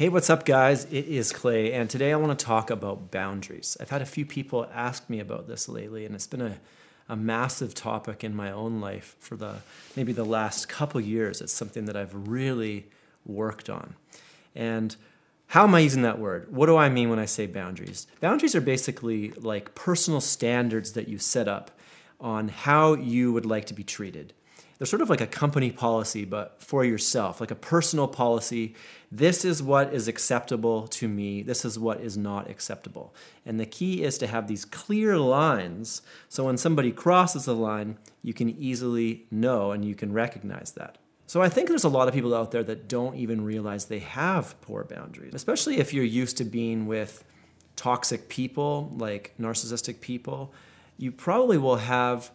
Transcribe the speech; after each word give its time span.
Hey, 0.00 0.08
what's 0.08 0.30
up, 0.30 0.46
guys? 0.46 0.86
It 0.86 1.08
is 1.08 1.30
Clay, 1.30 1.74
and 1.74 1.90
today 1.90 2.10
I 2.10 2.16
want 2.16 2.38
to 2.38 2.42
talk 2.42 2.70
about 2.70 3.10
boundaries. 3.10 3.76
I've 3.78 3.90
had 3.90 4.00
a 4.00 4.06
few 4.06 4.24
people 4.24 4.66
ask 4.72 5.10
me 5.10 5.20
about 5.20 5.46
this 5.46 5.68
lately, 5.68 6.06
and 6.06 6.14
it's 6.14 6.26
been 6.26 6.40
a, 6.40 6.56
a 7.06 7.16
massive 7.16 7.74
topic 7.74 8.24
in 8.24 8.34
my 8.34 8.50
own 8.50 8.80
life 8.80 9.14
for 9.18 9.36
the 9.36 9.56
maybe 9.96 10.14
the 10.14 10.24
last 10.24 10.70
couple 10.70 11.02
years. 11.02 11.42
It's 11.42 11.52
something 11.52 11.84
that 11.84 11.98
I've 11.98 12.14
really 12.14 12.86
worked 13.26 13.68
on. 13.68 13.94
And 14.54 14.96
how 15.48 15.64
am 15.64 15.74
I 15.74 15.80
using 15.80 16.00
that 16.00 16.18
word? 16.18 16.50
What 16.50 16.64
do 16.64 16.78
I 16.78 16.88
mean 16.88 17.10
when 17.10 17.18
I 17.18 17.26
say 17.26 17.46
boundaries? 17.46 18.06
Boundaries 18.20 18.54
are 18.54 18.62
basically 18.62 19.32
like 19.32 19.74
personal 19.74 20.22
standards 20.22 20.92
that 20.92 21.08
you 21.08 21.18
set 21.18 21.46
up 21.46 21.72
on 22.18 22.48
how 22.48 22.94
you 22.94 23.34
would 23.34 23.44
like 23.44 23.66
to 23.66 23.74
be 23.74 23.84
treated 23.84 24.32
they're 24.80 24.86
sort 24.86 25.02
of 25.02 25.10
like 25.10 25.20
a 25.20 25.26
company 25.26 25.70
policy, 25.70 26.24
but 26.24 26.56
for 26.58 26.86
yourself, 26.86 27.38
like 27.38 27.50
a 27.50 27.54
personal 27.54 28.08
policy. 28.08 28.74
This 29.12 29.44
is 29.44 29.62
what 29.62 29.92
is 29.92 30.08
acceptable 30.08 30.88
to 30.88 31.06
me. 31.06 31.42
This 31.42 31.66
is 31.66 31.78
what 31.78 32.00
is 32.00 32.16
not 32.16 32.48
acceptable. 32.48 33.14
And 33.44 33.60
the 33.60 33.66
key 33.66 34.02
is 34.02 34.16
to 34.16 34.26
have 34.26 34.48
these 34.48 34.64
clear 34.64 35.18
lines 35.18 36.00
so 36.30 36.46
when 36.46 36.56
somebody 36.56 36.92
crosses 36.92 37.44
the 37.44 37.54
line, 37.54 37.98
you 38.22 38.32
can 38.32 38.48
easily 38.48 39.26
know 39.30 39.72
and 39.72 39.84
you 39.84 39.94
can 39.94 40.14
recognize 40.14 40.72
that. 40.72 40.96
So 41.26 41.42
I 41.42 41.50
think 41.50 41.68
there's 41.68 41.84
a 41.84 41.90
lot 41.90 42.08
of 42.08 42.14
people 42.14 42.34
out 42.34 42.50
there 42.50 42.64
that 42.64 42.88
don't 42.88 43.16
even 43.16 43.44
realize 43.44 43.84
they 43.84 43.98
have 43.98 44.58
poor 44.62 44.84
boundaries, 44.84 45.34
especially 45.34 45.76
if 45.76 45.92
you're 45.92 46.04
used 46.04 46.38
to 46.38 46.44
being 46.44 46.86
with 46.86 47.22
toxic 47.76 48.30
people, 48.30 48.94
like 48.96 49.34
narcissistic 49.38 50.00
people. 50.00 50.54
You 50.96 51.12
probably 51.12 51.58
will 51.58 51.76
have 51.76 52.30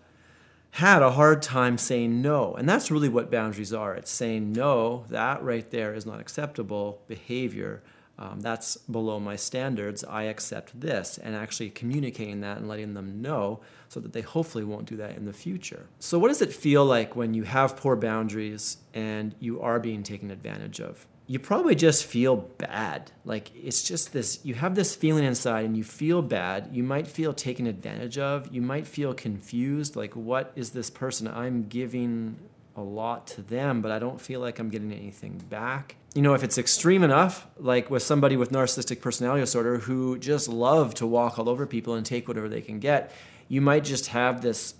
had 0.75 1.02
a 1.02 1.11
hard 1.11 1.41
time 1.41 1.77
saying 1.77 2.21
no. 2.21 2.53
And 2.53 2.67
that's 2.67 2.91
really 2.91 3.07
what 3.07 3.31
boundaries 3.31 3.71
are 3.71 3.95
it's 3.95 4.11
saying 4.11 4.52
no, 4.52 5.05
that 5.07 5.41
right 5.41 5.70
there 5.71 5.93
is 5.93 6.05
not 6.05 6.20
acceptable 6.20 7.01
behavior. 7.07 7.81
Um, 8.20 8.41
that's 8.41 8.75
below 8.77 9.21
my 9.21 9.38
standards. 9.38 10.03
I 10.03 10.23
accept 10.23 10.79
this, 10.79 11.17
and 11.17 11.34
actually 11.34 11.70
communicating 11.70 12.41
that 12.41 12.57
and 12.57 12.68
letting 12.68 12.93
them 12.93 13.21
know 13.21 13.62
so 13.87 14.01
that 14.01 14.12
they 14.12 14.21
hopefully 14.21 14.65
won't 14.65 14.85
do 14.85 14.98
that 14.98 15.15
in 15.15 15.26
the 15.26 15.34
future. 15.34 15.87
So, 15.99 16.20
what 16.20 16.29
does 16.29 16.41
it 16.41 16.53
feel 16.53 16.85
like 16.85 17.15
when 17.15 17.34
you 17.34 17.43
have 17.43 17.76
poor 17.77 17.96
boundaries 17.96 18.77
and 18.93 19.35
you 19.40 19.62
are 19.62 19.79
being 19.79 20.03
taken 20.03 20.31
advantage 20.31 20.79
of? 20.79 21.07
You 21.27 21.40
probably 21.40 21.73
just 21.73 22.05
feel 22.05 22.35
bad. 22.35 23.12
Like 23.23 23.51
it's 23.55 23.84
just 23.84 24.13
this, 24.13 24.40
you 24.43 24.54
have 24.55 24.76
this 24.76 24.95
feeling 24.95 25.23
inside 25.23 25.65
and 25.65 25.76
you 25.76 25.84
feel 25.84 26.21
bad. 26.21 26.70
You 26.71 26.84
might 26.84 27.07
feel 27.07 27.34
taken 27.34 27.65
advantage 27.65 28.18
of. 28.18 28.54
You 28.54 28.62
might 28.62 28.85
feel 28.85 29.13
confused. 29.13 29.96
Like, 29.96 30.15
what 30.15 30.51
is 30.55 30.71
this 30.71 30.90
person? 30.90 31.27
I'm 31.27 31.63
giving 31.68 32.37
a 32.76 32.81
lot 32.81 33.26
to 33.27 33.41
them, 33.41 33.81
but 33.81 33.91
I 33.91 33.99
don't 33.99 34.21
feel 34.21 34.40
like 34.40 34.59
I'm 34.59 34.70
getting 34.70 34.91
anything 34.91 35.41
back. 35.49 35.96
You 36.13 36.21
know, 36.21 36.34
if 36.34 36.43
it's 36.43 36.57
extreme 36.57 37.03
enough, 37.03 37.48
like 37.57 37.90
with 37.90 38.03
somebody 38.03 38.37
with 38.37 38.51
narcissistic 38.51 39.01
personality 39.01 39.41
disorder 39.41 39.79
who 39.79 40.20
just 40.20 40.48
love 40.48 40.93
to 40.96 41.07
walk 41.07 41.40
all 41.40 41.49
over 41.49 41.65
people 41.65 41.96
and 41.96 42.05
take 42.05 42.27
whatever 42.27 42.49
they 42.49 42.62
can 42.62 42.79
get, 42.79 43.12
you 43.48 43.62
might 43.62 43.84
just 43.84 44.07
have 44.07 44.41
this 44.41 44.76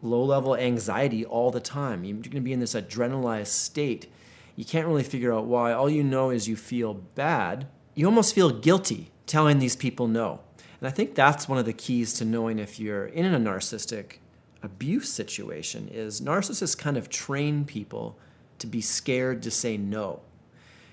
low 0.00 0.22
level 0.22 0.54
anxiety 0.54 1.24
all 1.24 1.50
the 1.50 1.60
time. 1.60 2.04
You're 2.04 2.16
going 2.16 2.30
to 2.30 2.40
be 2.40 2.52
in 2.52 2.60
this 2.60 2.74
adrenalized 2.74 3.48
state 3.48 4.12
you 4.58 4.64
can't 4.64 4.88
really 4.88 5.04
figure 5.04 5.32
out 5.32 5.44
why. 5.44 5.72
All 5.72 5.88
you 5.88 6.02
know 6.02 6.30
is 6.30 6.48
you 6.48 6.56
feel 6.56 6.92
bad. 6.92 7.68
You 7.94 8.06
almost 8.06 8.34
feel 8.34 8.50
guilty 8.50 9.12
telling 9.24 9.60
these 9.60 9.76
people 9.76 10.08
no. 10.08 10.40
And 10.80 10.88
I 10.88 10.90
think 10.90 11.14
that's 11.14 11.48
one 11.48 11.60
of 11.60 11.64
the 11.64 11.72
keys 11.72 12.12
to 12.14 12.24
knowing 12.24 12.58
if 12.58 12.80
you're 12.80 13.06
in 13.06 13.32
a 13.32 13.38
narcissistic 13.38 14.14
abuse 14.60 15.12
situation 15.12 15.88
is 15.92 16.20
narcissists 16.20 16.76
kind 16.76 16.96
of 16.96 17.08
train 17.08 17.66
people 17.66 18.18
to 18.58 18.66
be 18.66 18.80
scared 18.80 19.44
to 19.44 19.50
say 19.52 19.76
no. 19.76 20.22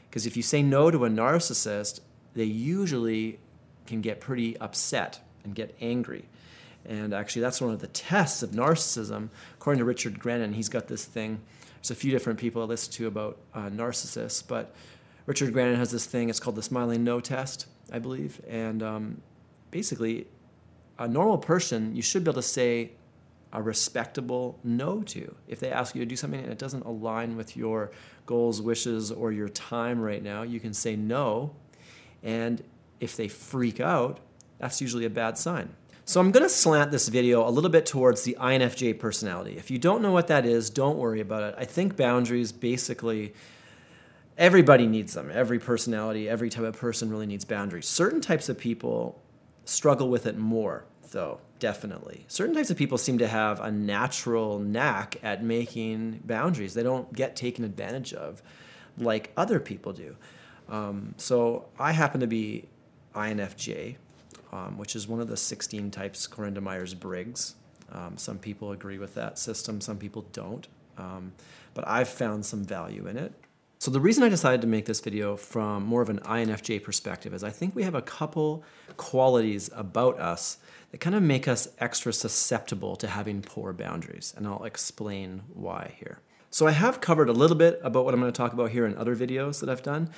Because 0.07 0.27
if 0.27 0.37
you 0.37 0.43
say 0.43 0.61
no 0.61 0.91
to 0.91 1.03
a 1.03 1.09
narcissist, 1.09 2.01
they 2.35 2.43
usually 2.43 3.39
can 3.87 3.99
get 3.99 4.21
pretty 4.21 4.55
upset 4.57 5.21
and 5.43 5.55
get 5.55 5.75
angry. 5.81 6.25
And 6.85 7.15
actually, 7.15 7.41
that's 7.41 7.61
one 7.61 7.73
of 7.73 7.79
the 7.79 7.87
tests 7.87 8.43
of 8.43 8.51
narcissism. 8.51 9.29
According 9.55 9.79
to 9.79 9.85
Richard 9.85 10.19
Grannon, 10.19 10.53
he's 10.53 10.69
got 10.69 10.87
this 10.87 11.03
thing 11.03 11.41
there's 11.85 11.95
a 11.95 12.01
few 12.01 12.09
different 12.09 12.39
people 12.39 12.63
I 12.63 12.65
listen 12.65 12.91
to 12.93 13.05
about 13.05 13.37
uh, 13.53 13.69
narcissists, 13.69 14.41
but 14.45 14.73
Richard 15.27 15.53
Grannon 15.53 15.75
has 15.75 15.91
this 15.91 16.07
thing. 16.07 16.29
It's 16.29 16.39
called 16.39 16.55
the 16.55 16.63
smiling 16.63 17.03
no 17.03 17.19
test, 17.19 17.67
I 17.91 17.99
believe. 17.99 18.41
And 18.47 18.81
um, 18.81 19.21
basically, 19.69 20.25
a 20.97 21.07
normal 21.07 21.37
person, 21.37 21.95
you 21.95 22.01
should 22.01 22.23
be 22.23 22.31
able 22.31 22.41
to 22.41 22.47
say 22.47 22.93
a 23.53 23.61
respectable 23.61 24.57
no 24.63 25.03
to. 25.03 25.35
If 25.47 25.59
they 25.59 25.69
ask 25.69 25.93
you 25.93 26.01
to 26.01 26.07
do 26.07 26.15
something 26.15 26.39
and 26.39 26.51
it 26.51 26.57
doesn't 26.57 26.85
align 26.85 27.37
with 27.37 27.55
your 27.55 27.91
goals, 28.25 28.63
wishes, 28.63 29.11
or 29.11 29.31
your 29.31 29.49
time 29.49 30.01
right 30.01 30.23
now, 30.23 30.41
you 30.41 30.59
can 30.59 30.73
say 30.73 30.95
no. 30.95 31.55
And 32.23 32.63
if 32.99 33.15
they 33.15 33.27
freak 33.27 33.79
out, 33.79 34.21
that's 34.57 34.81
usually 34.81 35.05
a 35.05 35.09
bad 35.11 35.37
sign. 35.37 35.75
So 36.07 36.19
I'm 36.19 36.29
going 36.29 36.43
to 36.43 36.49
slant 36.49 36.91
this 36.91 37.07
video 37.07 37.47
a 37.47 37.49
little 37.49 37.71
bit 37.71 37.87
towards 37.87 38.21
the 38.21 38.37
INFJ 38.39 38.99
personality. 38.99 39.57
If 39.57 39.71
you 39.71 39.79
don't 39.79 40.03
know 40.03 40.11
what 40.11 40.27
that 40.27 40.45
is, 40.45 40.69
don't 40.69 40.97
worry 40.97 41.19
about 41.19 41.41
it. 41.41 41.55
I 41.57 41.65
think 41.65 41.97
boundaries 41.97 42.51
basically 42.51 43.33
everybody 44.37 44.85
needs 44.85 45.15
them. 45.15 45.31
Every 45.33 45.57
personality, 45.57 46.29
every 46.29 46.51
type 46.51 46.65
of 46.65 46.77
person 46.77 47.09
really 47.09 47.25
needs 47.25 47.43
boundaries. 47.43 47.87
Certain 47.87 48.21
types 48.21 48.49
of 48.49 48.57
people 48.59 49.19
struggle 49.63 50.07
with 50.07 50.27
it 50.27 50.37
more, 50.37 50.85
though, 51.11 51.39
definitely. 51.57 52.25
Certain 52.27 52.53
types 52.53 52.69
of 52.69 52.77
people 52.77 52.99
seem 52.99 53.17
to 53.17 53.27
have 53.27 53.59
a 53.59 53.71
natural 53.71 54.59
knack 54.59 55.17
at 55.23 55.43
making 55.43 56.21
boundaries. 56.23 56.75
They 56.75 56.83
don't 56.83 57.11
get 57.13 57.35
taken 57.35 57.65
advantage 57.65 58.13
of 58.13 58.43
like 58.99 59.31
other 59.35 59.59
people 59.59 59.91
do. 59.91 60.15
Um, 60.69 61.15
so 61.17 61.65
I 61.79 61.93
happen 61.93 62.19
to 62.21 62.27
be 62.27 62.65
INFJ, 63.15 63.95
um, 64.55 64.77
which 64.77 64.95
is 64.95 65.07
one 65.07 65.19
of 65.19 65.27
the 65.27 65.37
16 65.37 65.91
types 65.91 66.27
Corinda 66.27 66.61
Myers 66.61 66.93
Briggs. 66.93 67.55
Um, 67.91 68.17
some 68.17 68.39
people 68.39 68.71
agree 68.71 68.97
with 68.97 69.13
that 69.15 69.37
system, 69.37 69.81
some 69.81 69.97
people 69.97 70.25
don't. 70.31 70.67
Um, 70.97 71.33
but 71.73 71.85
I've 71.87 72.07
found 72.07 72.45
some 72.45 72.63
value 72.63 73.05
in 73.07 73.17
it. 73.17 73.33
So, 73.79 73.91
the 73.91 73.99
reason 73.99 74.23
I 74.23 74.29
decided 74.29 74.61
to 74.61 74.67
make 74.67 74.85
this 74.85 75.01
video 75.01 75.35
from 75.35 75.83
more 75.83 76.01
of 76.01 76.09
an 76.09 76.19
INFJ 76.19 76.81
perspective 76.81 77.33
is 77.33 77.43
I 77.43 77.49
think 77.49 77.75
we 77.75 77.83
have 77.83 77.93
a 77.93 78.01
couple 78.01 78.63
qualities 78.95 79.69
about 79.75 80.17
us 80.17 80.57
that 80.91 80.99
kind 80.99 81.15
of 81.15 81.21
make 81.21 81.47
us 81.47 81.67
extra 81.79 82.13
susceptible 82.13 82.95
to 82.95 83.07
having 83.07 83.41
poor 83.41 83.73
boundaries. 83.73 84.33
And 84.37 84.47
I'll 84.47 84.63
explain 84.63 85.43
why 85.53 85.95
here. 85.99 86.19
So, 86.49 86.65
I 86.65 86.71
have 86.71 87.01
covered 87.01 87.27
a 87.27 87.33
little 87.33 87.57
bit 87.57 87.81
about 87.83 88.05
what 88.05 88.13
I'm 88.13 88.21
going 88.21 88.31
to 88.31 88.37
talk 88.37 88.53
about 88.53 88.71
here 88.71 88.85
in 88.85 88.95
other 88.97 89.15
videos 89.15 89.59
that 89.59 89.69
I've 89.69 89.83
done, 89.83 90.09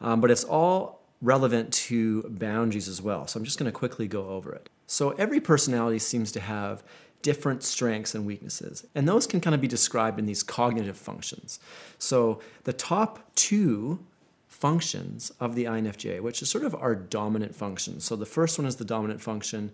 um, 0.00 0.20
but 0.20 0.30
it's 0.30 0.44
all 0.44 1.01
relevant 1.22 1.72
to 1.72 2.22
boundaries 2.24 2.88
as 2.88 3.00
well. 3.00 3.26
So 3.26 3.38
I'm 3.38 3.44
just 3.44 3.58
going 3.58 3.70
to 3.70 3.76
quickly 3.76 4.08
go 4.08 4.28
over 4.28 4.52
it. 4.52 4.68
So 4.86 5.10
every 5.12 5.40
personality 5.40 6.00
seems 6.00 6.32
to 6.32 6.40
have 6.40 6.82
different 7.22 7.62
strengths 7.62 8.14
and 8.14 8.26
weaknesses, 8.26 8.84
and 8.96 9.08
those 9.08 9.28
can 9.28 9.40
kind 9.40 9.54
of 9.54 9.60
be 9.60 9.68
described 9.68 10.18
in 10.18 10.26
these 10.26 10.42
cognitive 10.42 10.98
functions. 10.98 11.60
So 11.98 12.40
the 12.64 12.72
top 12.72 13.20
two 13.36 14.00
functions 14.48 15.32
of 15.40 15.54
the 15.54 15.64
INFJ, 15.64 16.20
which 16.20 16.42
is 16.42 16.50
sort 16.50 16.64
of 16.64 16.74
our 16.74 16.94
dominant 16.94 17.54
function. 17.54 18.00
So 18.00 18.16
the 18.16 18.26
first 18.26 18.58
one 18.58 18.66
is 18.66 18.76
the 18.76 18.84
dominant 18.84 19.20
function. 19.20 19.70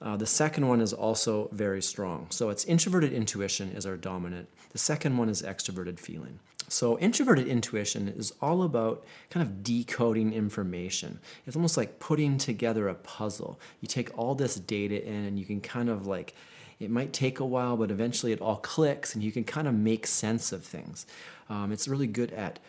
Uh, 0.00 0.16
the 0.16 0.26
second 0.26 0.68
one 0.68 0.80
is 0.80 0.92
also 0.92 1.48
very 1.52 1.82
strong. 1.82 2.26
So 2.30 2.48
it's 2.50 2.64
introverted 2.64 3.12
intuition 3.12 3.72
is 3.72 3.84
our 3.84 3.96
dominant. 3.96 4.48
The 4.70 4.78
second 4.78 5.16
one 5.18 5.28
is 5.28 5.42
extroverted 5.42 5.98
feeling. 5.98 6.38
So, 6.70 6.96
introverted 7.00 7.48
intuition 7.48 8.06
is 8.06 8.32
all 8.40 8.62
about 8.62 9.04
kind 9.28 9.44
of 9.44 9.64
decoding 9.64 10.32
information. 10.32 11.18
It's 11.44 11.56
almost 11.56 11.76
like 11.76 11.98
putting 11.98 12.38
together 12.38 12.86
a 12.86 12.94
puzzle. 12.94 13.58
You 13.80 13.88
take 13.88 14.16
all 14.16 14.36
this 14.36 14.54
data 14.54 15.04
in 15.04 15.24
and 15.24 15.36
you 15.36 15.44
can 15.44 15.60
kind 15.60 15.88
of 15.88 16.06
like, 16.06 16.32
it 16.78 16.88
might 16.88 17.12
take 17.12 17.40
a 17.40 17.44
while, 17.44 17.76
but 17.76 17.90
eventually 17.90 18.30
it 18.30 18.40
all 18.40 18.58
clicks 18.58 19.16
and 19.16 19.24
you 19.24 19.32
can 19.32 19.42
kind 19.42 19.66
of 19.66 19.74
make 19.74 20.06
sense 20.06 20.52
of 20.52 20.62
things. 20.64 21.06
Um, 21.48 21.72
it's 21.72 21.88
really 21.88 22.06
good 22.06 22.30
at 22.34 22.60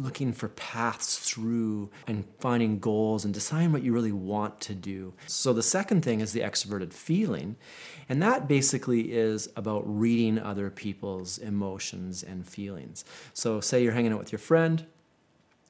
looking 0.00 0.32
for 0.32 0.48
paths 0.48 1.18
through 1.18 1.90
and 2.06 2.24
finding 2.38 2.78
goals 2.78 3.24
and 3.24 3.34
deciding 3.34 3.72
what 3.72 3.82
you 3.82 3.92
really 3.92 4.12
want 4.12 4.60
to 4.62 4.74
do. 4.74 5.12
So, 5.26 5.52
the 5.52 5.62
second 5.62 6.02
thing 6.02 6.20
is 6.20 6.32
the 6.32 6.40
extroverted 6.40 6.92
feeling, 6.92 7.56
and 8.08 8.22
that 8.22 8.48
basically 8.48 9.12
is 9.12 9.48
about 9.56 9.82
reading 9.86 10.38
other 10.38 10.70
people's 10.70 11.38
emotions 11.38 12.22
and 12.22 12.46
feelings. 12.46 13.04
So, 13.34 13.60
say 13.60 13.82
you're 13.82 13.92
hanging 13.92 14.12
out 14.12 14.18
with 14.18 14.32
your 14.32 14.38
friend, 14.38 14.86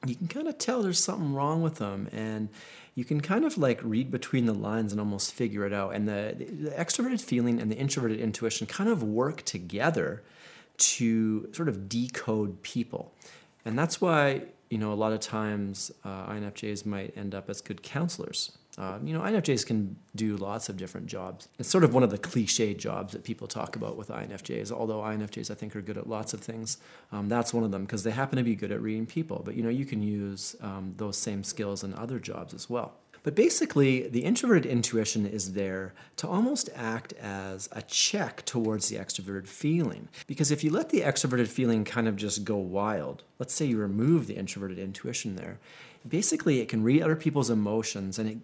you 0.05 0.15
can 0.15 0.27
kind 0.27 0.47
of 0.47 0.57
tell 0.57 0.81
there's 0.81 1.03
something 1.03 1.33
wrong 1.33 1.61
with 1.61 1.75
them, 1.75 2.07
and 2.11 2.49
you 2.95 3.05
can 3.05 3.21
kind 3.21 3.45
of 3.45 3.57
like 3.57 3.79
read 3.83 4.11
between 4.11 4.45
the 4.45 4.53
lines 4.53 4.91
and 4.91 4.99
almost 4.99 5.33
figure 5.33 5.65
it 5.65 5.73
out. 5.73 5.93
And 5.93 6.07
the, 6.07 6.35
the 6.37 6.71
extroverted 6.71 7.21
feeling 7.21 7.59
and 7.59 7.71
the 7.71 7.77
introverted 7.77 8.19
intuition 8.19 8.67
kind 8.67 8.89
of 8.89 9.03
work 9.03 9.43
together 9.43 10.23
to 10.77 11.49
sort 11.53 11.69
of 11.69 11.87
decode 11.87 12.63
people. 12.63 13.13
And 13.65 13.77
that's 13.77 14.01
why 14.01 14.43
you 14.71 14.77
know, 14.77 14.93
a 14.93 14.95
lot 14.95 15.11
of 15.11 15.19
times 15.19 15.91
uh, 16.05 16.27
INFJs 16.27 16.85
might 16.85 17.15
end 17.17 17.35
up 17.35 17.49
as 17.49 17.59
good 17.59 17.83
counselors. 17.83 18.57
Uh, 18.77 18.97
you 19.03 19.13
know, 19.13 19.19
INFJs 19.19 19.65
can 19.65 19.97
do 20.15 20.37
lots 20.37 20.69
of 20.69 20.77
different 20.77 21.07
jobs. 21.07 21.49
It's 21.59 21.67
sort 21.67 21.83
of 21.83 21.93
one 21.93 22.03
of 22.03 22.09
the 22.09 22.17
cliche 22.17 22.73
jobs 22.73 23.11
that 23.11 23.25
people 23.25 23.47
talk 23.47 23.75
about 23.75 23.97
with 23.97 24.07
INFJs. 24.07 24.71
Although 24.71 25.01
INFJs, 25.01 25.51
I 25.51 25.55
think, 25.55 25.75
are 25.75 25.81
good 25.81 25.97
at 25.97 26.07
lots 26.07 26.33
of 26.33 26.39
things. 26.39 26.77
Um, 27.11 27.27
that's 27.27 27.53
one 27.53 27.65
of 27.65 27.71
them 27.71 27.83
because 27.83 28.03
they 28.03 28.11
happen 28.11 28.37
to 28.37 28.43
be 28.43 28.55
good 28.55 28.71
at 28.71 28.81
reading 28.81 29.05
people. 29.05 29.41
But 29.43 29.55
you 29.55 29.63
know, 29.63 29.69
you 29.69 29.83
can 29.83 30.01
use 30.01 30.55
um, 30.61 30.93
those 30.95 31.17
same 31.17 31.43
skills 31.43 31.83
in 31.83 31.93
other 31.93 32.17
jobs 32.17 32.53
as 32.53 32.69
well. 32.69 32.93
But 33.23 33.35
basically, 33.35 34.07
the 34.07 34.23
introverted 34.23 34.65
intuition 34.65 35.27
is 35.27 35.53
there 35.53 35.93
to 36.17 36.27
almost 36.27 36.69
act 36.75 37.13
as 37.13 37.69
a 37.71 37.83
check 37.83 38.43
towards 38.45 38.89
the 38.89 38.95
extroverted 38.95 39.47
feeling. 39.47 40.07
Because 40.25 40.49
if 40.49 40.63
you 40.63 40.71
let 40.71 40.89
the 40.89 41.01
extroverted 41.01 41.47
feeling 41.47 41.83
kind 41.83 42.07
of 42.07 42.15
just 42.15 42.43
go 42.43 42.57
wild, 42.57 43.23
let's 43.37 43.53
say 43.53 43.65
you 43.65 43.77
remove 43.77 44.25
the 44.25 44.37
introverted 44.37 44.79
intuition 44.79 45.35
there, 45.35 45.59
basically 46.07 46.61
it 46.61 46.69
can 46.69 46.83
read 46.83 47.03
other 47.03 47.15
people's 47.15 47.51
emotions 47.51 48.17
and 48.17 48.29
it, 48.29 48.37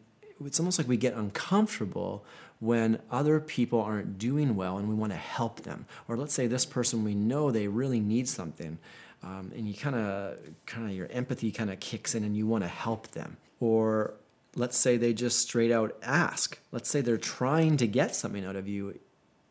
it's 0.45 0.59
almost 0.59 0.77
like 0.77 0.87
we 0.87 0.97
get 0.97 1.15
uncomfortable 1.15 2.23
when 2.59 2.99
other 3.09 3.39
people 3.39 3.81
aren't 3.81 4.19
doing 4.19 4.55
well 4.55 4.77
and 4.77 4.87
we 4.87 4.93
want 4.93 5.11
to 5.11 5.17
help 5.17 5.61
them. 5.61 5.87
Or 6.07 6.17
let's 6.17 6.33
say 6.33 6.45
this 6.45 6.65
person 6.65 7.03
we 7.03 7.15
know 7.15 7.49
they 7.49 7.67
really 7.67 7.99
need 7.99 8.27
something. 8.27 8.77
Um, 9.23 9.51
and 9.55 9.67
you 9.67 9.73
kind 9.73 9.95
of, 9.95 10.37
kind 10.67 10.87
of 10.87 10.95
your 10.95 11.07
empathy 11.07 11.51
kind 11.51 11.71
of 11.71 11.79
kicks 11.79 12.13
in 12.13 12.23
and 12.23 12.37
you 12.37 12.45
want 12.45 12.63
to 12.63 12.67
help 12.67 13.09
them. 13.09 13.37
Or 13.59 14.13
let's 14.57 14.77
say 14.77 14.97
they 14.97 15.13
just 15.13 15.39
straight 15.39 15.71
out 15.71 15.95
ask. 16.01 16.59
Let's 16.71 16.89
say 16.89 17.01
they're 17.01 17.17
trying 17.17 17.77
to 17.77 17.87
get 17.87 18.15
something 18.15 18.43
out 18.43 18.55
of 18.55 18.67
you. 18.67 18.99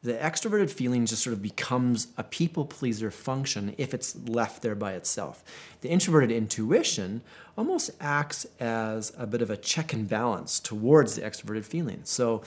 The 0.03 0.15
extroverted 0.15 0.71
feeling 0.71 1.07
just 1.07 1.23
sort 1.23 1.33
of 1.33 1.43
becomes 1.43 2.09
a 2.17 2.23
people 2.23 2.65
pleaser 2.65 3.11
function 3.11 3.75
if 3.79 3.95
it's 3.95 4.17
left 4.29 4.63
there 4.63 4.75
by 4.75 4.93
itself. 4.93 5.43
The 5.81 5.89
introverted 5.89 6.31
intuition 6.31 7.23
almost 7.57 7.91
acts 8.01 8.47
as 8.61 9.13
a 9.17 9.27
bit 9.27 9.43
of 9.43 9.51
a 9.51 9.57
check 9.57 9.93
and 9.93 10.09
balance 10.09 10.61
towards 10.61 11.15
the 11.15 11.23
extroverted 11.23 11.65
feeling. 11.65 12.01
So 12.05 12.43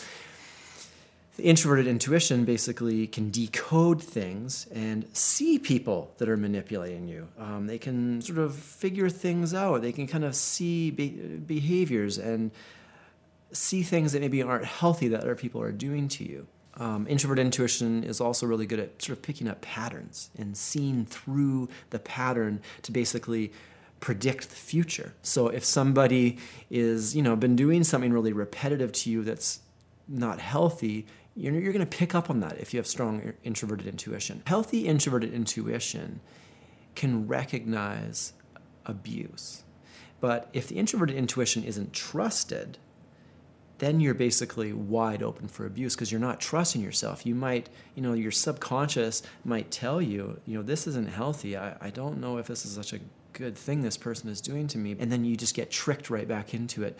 the 1.39 1.45
introverted 1.45 1.87
intuition 1.87 2.43
basically 2.43 3.07
can 3.07 3.31
decode 3.31 4.03
things 4.03 4.67
and 4.73 5.05
see 5.13 5.57
people 5.57 6.13
that 6.17 6.27
are 6.27 6.35
manipulating 6.35 7.07
you. 7.07 7.29
Um, 7.37 7.65
they 7.65 7.77
can 7.77 8.21
sort 8.21 8.39
of 8.39 8.53
figure 8.53 9.09
things 9.09 9.53
out. 9.53 9.81
They 9.81 9.93
can 9.93 10.05
kind 10.05 10.25
of 10.25 10.35
see 10.35 10.91
be- 10.91 11.37
behaviors 11.47 12.17
and 12.17 12.51
see 13.53 13.83
things 13.83 14.11
that 14.11 14.19
maybe 14.19 14.43
aren't 14.43 14.65
healthy 14.65 15.07
that 15.07 15.21
other 15.21 15.35
people 15.35 15.61
are 15.61 15.71
doing 15.71 16.09
to 16.09 16.25
you. 16.25 16.45
Um, 16.75 17.07
introverted 17.07 17.45
intuition 17.45 18.03
is 18.03 18.19
also 18.19 18.45
really 18.45 18.65
good 18.65 18.81
at 18.81 19.01
sort 19.01 19.17
of 19.17 19.21
picking 19.21 19.47
up 19.47 19.61
patterns 19.61 20.31
and 20.37 20.57
seeing 20.57 21.05
through 21.05 21.69
the 21.91 21.99
pattern 21.99 22.61
to 22.81 22.91
basically 22.91 23.53
predict 24.01 24.49
the 24.49 24.57
future. 24.57 25.13
So 25.21 25.47
if 25.47 25.63
somebody 25.63 26.37
is, 26.69 27.15
you 27.15 27.21
know, 27.21 27.37
been 27.37 27.55
doing 27.55 27.85
something 27.85 28.11
really 28.11 28.33
repetitive 28.33 28.91
to 28.91 29.09
you 29.09 29.23
that's 29.23 29.61
not 30.09 30.39
healthy, 30.39 31.05
you're, 31.35 31.53
you're 31.53 31.73
going 31.73 31.85
to 31.85 31.97
pick 31.97 32.15
up 32.15 32.29
on 32.29 32.39
that 32.41 32.59
if 32.59 32.73
you 32.73 32.79
have 32.79 32.87
strong 32.87 33.33
introverted 33.43 33.87
intuition. 33.87 34.43
Healthy 34.45 34.87
introverted 34.87 35.33
intuition 35.33 36.21
can 36.95 37.27
recognize 37.27 38.33
abuse. 38.85 39.63
But 40.19 40.49
if 40.53 40.67
the 40.67 40.75
introverted 40.75 41.15
intuition 41.15 41.63
isn't 41.63 41.93
trusted, 41.93 42.77
then 43.77 44.01
you're 44.01 44.13
basically 44.13 44.73
wide 44.73 45.23
open 45.23 45.47
for 45.47 45.65
abuse 45.65 45.95
because 45.95 46.11
you're 46.11 46.19
not 46.19 46.41
trusting 46.41 46.81
yourself. 46.81 47.25
You 47.25 47.35
might, 47.35 47.69
you 47.95 48.01
know, 48.01 48.13
your 48.13 48.31
subconscious 48.31 49.23
might 49.45 49.71
tell 49.71 50.01
you, 50.01 50.41
you 50.45 50.57
know, 50.57 50.63
this 50.63 50.85
isn't 50.85 51.09
healthy. 51.09 51.55
I, 51.55 51.75
I 51.79 51.89
don't 51.89 52.19
know 52.19 52.37
if 52.37 52.47
this 52.47 52.65
is 52.65 52.73
such 52.73 52.91
a 52.91 52.99
good 53.39 53.57
thing 53.57 53.81
this 53.81 53.97
person 53.97 54.29
is 54.29 54.41
doing 54.41 54.67
to 54.67 54.77
me. 54.77 54.95
And 54.99 55.11
then 55.11 55.23
you 55.23 55.37
just 55.37 55.55
get 55.55 55.71
tricked 55.71 56.09
right 56.09 56.27
back 56.27 56.53
into 56.53 56.83
it. 56.83 56.99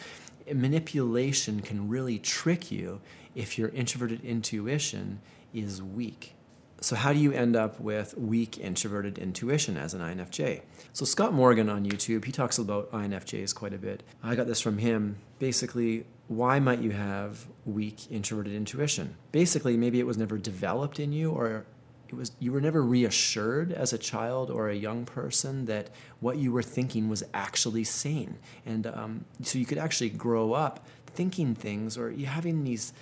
Manipulation 0.52 1.60
can 1.60 1.90
really 1.90 2.18
trick 2.18 2.72
you 2.72 3.02
if 3.36 3.58
your 3.58 3.70
introverted 3.70 4.24
intuition 4.24 5.20
is 5.54 5.84
weak. 5.84 6.34
So, 6.82 6.96
how 6.96 7.12
do 7.12 7.20
you 7.20 7.34
end 7.34 7.58
up 7.58 7.78
with 7.82 8.18
weak 8.18 8.58
introverted 8.58 9.18
intuition 9.18 9.76
as 9.76 9.94
an 9.94 10.00
INFJ? 10.00 10.62
So, 10.94 11.04
Scott 11.04 11.34
Morgan 11.34 11.68
on 11.68 11.86
YouTube, 11.86 12.24
he 12.24 12.32
talks 12.32 12.58
about 12.58 12.90
INFJs 12.94 13.54
quite 13.54 13.74
a 13.74 13.78
bit. 13.78 14.02
I 14.24 14.36
got 14.36 14.48
this 14.48 14.62
from 14.62 14.78
him. 14.78 15.18
Basically, 15.40 16.06
why 16.30 16.60
might 16.60 16.80
you 16.80 16.92
have 16.92 17.48
weak 17.66 18.10
introverted 18.10 18.54
intuition? 18.54 19.16
Basically, 19.34 19.76
maybe 19.76 20.00
it 20.00 20.08
was 20.08 20.18
never 20.18 20.38
developed 20.38 21.02
in 21.02 21.12
you, 21.12 21.32
or 21.32 21.66
it 22.10 22.16
was 22.16 22.32
you 22.40 22.52
were 22.52 22.62
never 22.62 22.82
reassured 22.82 23.72
as 23.72 23.94
a 23.94 23.98
child 23.98 24.50
or 24.50 24.68
a 24.68 24.76
young 24.76 25.06
person 25.06 25.66
that 25.66 25.90
what 26.20 26.38
you 26.38 26.52
were 26.52 26.64
thinking 26.64 27.08
was 27.08 27.24
actually 27.34 27.84
sane, 27.84 28.38
and 28.66 28.88
um, 28.88 29.26
so 29.44 29.60
you 29.60 29.66
could 29.66 29.78
actually 29.78 30.10
grow 30.10 30.54
up 30.54 30.86
thinking 31.06 31.54
things 31.56 31.98
or 31.98 32.12
you 32.12 32.26
having 32.26 32.64
these 32.64 32.94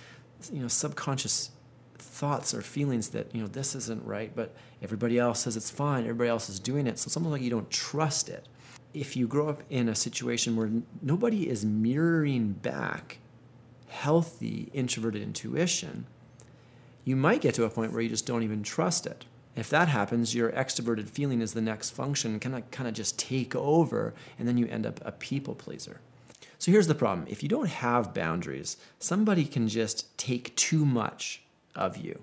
you 0.52 0.60
know 0.60 0.68
subconscious 0.68 1.50
thoughts 1.98 2.54
or 2.54 2.62
feelings 2.62 3.08
that 3.10 3.34
you 3.34 3.40
know 3.40 3.48
this 3.48 3.74
isn't 3.74 4.04
right 4.04 4.32
but 4.34 4.54
everybody 4.82 5.18
else 5.18 5.40
says 5.40 5.56
it's 5.56 5.70
fine 5.70 6.02
everybody 6.04 6.28
else 6.28 6.48
is 6.48 6.60
doing 6.60 6.86
it. 6.86 6.98
So 6.98 7.08
it's 7.08 7.16
almost 7.16 7.32
like 7.32 7.42
you 7.42 7.50
don't 7.50 7.70
trust 7.70 8.28
it. 8.28 8.46
If 8.94 9.16
you 9.16 9.26
grow 9.26 9.48
up 9.48 9.62
in 9.70 9.88
a 9.88 9.94
situation 9.94 10.56
where 10.56 10.70
nobody 11.02 11.48
is 11.48 11.64
mirroring 11.64 12.52
back 12.52 13.18
healthy 13.88 14.68
introverted 14.74 15.22
intuition 15.22 16.06
you 17.08 17.16
might 17.16 17.40
get 17.40 17.54
to 17.54 17.64
a 17.64 17.70
point 17.70 17.92
where 17.92 18.02
you 18.02 18.08
just 18.08 18.26
don't 18.26 18.42
even 18.42 18.62
trust 18.62 19.06
it 19.06 19.24
if 19.56 19.70
that 19.70 19.88
happens 19.88 20.34
your 20.34 20.52
extroverted 20.52 21.08
feeling 21.08 21.40
is 21.40 21.54
the 21.54 21.60
next 21.60 21.90
function 21.90 22.38
kind 22.38 22.54
of 22.54 22.70
kind 22.70 22.88
of 22.88 22.94
just 22.94 23.18
take 23.18 23.54
over 23.56 24.14
and 24.38 24.46
then 24.46 24.58
you 24.58 24.66
end 24.66 24.86
up 24.86 25.00
a 25.04 25.12
people 25.12 25.54
pleaser 25.54 26.00
so 26.58 26.72
here's 26.72 26.88
the 26.88 26.94
problem 26.94 27.26
if 27.30 27.42
you 27.42 27.48
don't 27.48 27.68
have 27.68 28.12
boundaries, 28.12 28.76
somebody 28.98 29.44
can 29.44 29.68
just 29.68 30.16
take 30.18 30.54
too 30.56 30.84
much 30.84 31.42
of 31.74 31.96
you 31.96 32.22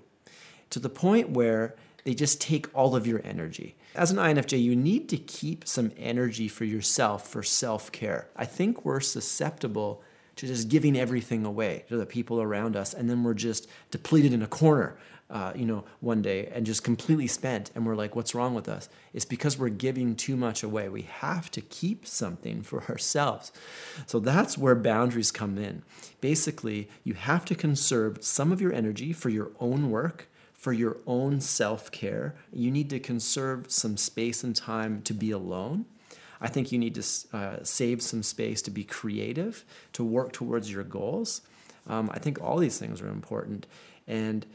to 0.70 0.78
the 0.78 0.90
point 0.90 1.30
where 1.30 1.74
they 2.04 2.14
just 2.14 2.40
take 2.40 2.68
all 2.74 2.94
of 2.94 3.06
your 3.06 3.20
energy. 3.24 3.76
As 3.94 4.10
an 4.10 4.18
INFJ, 4.18 4.62
you 4.62 4.76
need 4.76 5.08
to 5.08 5.16
keep 5.16 5.66
some 5.66 5.90
energy 5.96 6.48
for 6.48 6.64
yourself 6.64 7.26
for 7.26 7.42
self 7.42 7.90
care. 7.90 8.28
I 8.36 8.44
think 8.44 8.84
we're 8.84 9.00
susceptible 9.00 10.02
to 10.36 10.46
just 10.46 10.68
giving 10.68 10.96
everything 10.98 11.44
away 11.44 11.84
to 11.88 11.96
the 11.96 12.06
people 12.06 12.40
around 12.40 12.76
us, 12.76 12.94
and 12.94 13.08
then 13.08 13.24
we're 13.24 13.34
just 13.34 13.68
depleted 13.90 14.32
in 14.32 14.42
a 14.42 14.46
corner 14.46 14.96
uh, 15.28 15.52
you 15.56 15.66
know, 15.66 15.84
one 16.00 16.22
day 16.22 16.46
and 16.52 16.64
just 16.64 16.84
completely 16.84 17.26
spent, 17.26 17.70
and 17.74 17.84
we're 17.84 17.96
like, 17.96 18.14
what's 18.14 18.34
wrong 18.34 18.54
with 18.54 18.68
us? 18.68 18.88
It's 19.12 19.24
because 19.24 19.58
we're 19.58 19.70
giving 19.70 20.14
too 20.14 20.36
much 20.36 20.62
away. 20.62 20.88
We 20.88 21.02
have 21.02 21.50
to 21.52 21.60
keep 21.60 22.06
something 22.06 22.62
for 22.62 22.84
ourselves. 22.88 23.52
So 24.06 24.20
that's 24.20 24.56
where 24.56 24.74
boundaries 24.74 25.32
come 25.32 25.58
in. 25.58 25.82
Basically, 26.20 26.88
you 27.02 27.14
have 27.14 27.44
to 27.46 27.54
conserve 27.54 28.22
some 28.22 28.52
of 28.52 28.60
your 28.60 28.72
energy 28.72 29.12
for 29.12 29.28
your 29.28 29.50
own 29.60 29.90
work. 29.90 30.28
For 30.52 30.72
your 30.72 30.96
own 31.06 31.40
self 31.42 31.92
care, 31.92 32.34
you 32.52 32.72
need 32.72 32.90
to 32.90 32.98
conserve 32.98 33.70
some 33.70 33.96
space 33.96 34.42
and 34.42 34.56
time 34.56 35.00
to 35.02 35.14
be 35.14 35.30
alone. 35.30 35.84
I 36.40 36.48
think 36.48 36.72
you 36.72 36.78
need 36.78 36.94
to 36.94 37.36
uh, 37.36 37.56
save 37.62 38.02
some 38.02 38.22
space 38.22 38.62
to 38.62 38.70
be 38.70 38.84
creative, 38.84 39.64
to 39.94 40.04
work 40.04 40.32
towards 40.32 40.70
your 40.70 40.84
goals. 40.84 41.42
Um, 41.88 42.10
I 42.12 42.18
think 42.18 42.42
all 42.42 42.58
these 42.58 42.78
things 42.78 43.00
are 43.00 43.08
important. 43.08 43.66
And 44.06 44.46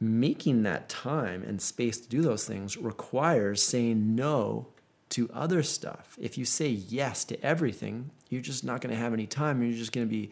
making 0.00 0.62
that 0.62 0.88
time 0.88 1.42
and 1.42 1.60
space 1.60 1.98
to 1.98 2.08
do 2.08 2.22
those 2.22 2.46
things 2.46 2.76
requires 2.76 3.62
saying 3.62 4.14
no 4.14 4.68
to 5.10 5.30
other 5.32 5.62
stuff. 5.62 6.16
If 6.20 6.36
you 6.36 6.44
say 6.44 6.68
yes 6.68 7.24
to 7.26 7.42
everything, 7.44 8.10
you're 8.28 8.42
just 8.42 8.64
not 8.64 8.80
going 8.80 8.94
to 8.94 9.00
have 9.00 9.12
any 9.12 9.26
time. 9.26 9.62
You're 9.62 9.72
just 9.72 9.92
going 9.92 10.06
to 10.06 10.10
be 10.10 10.30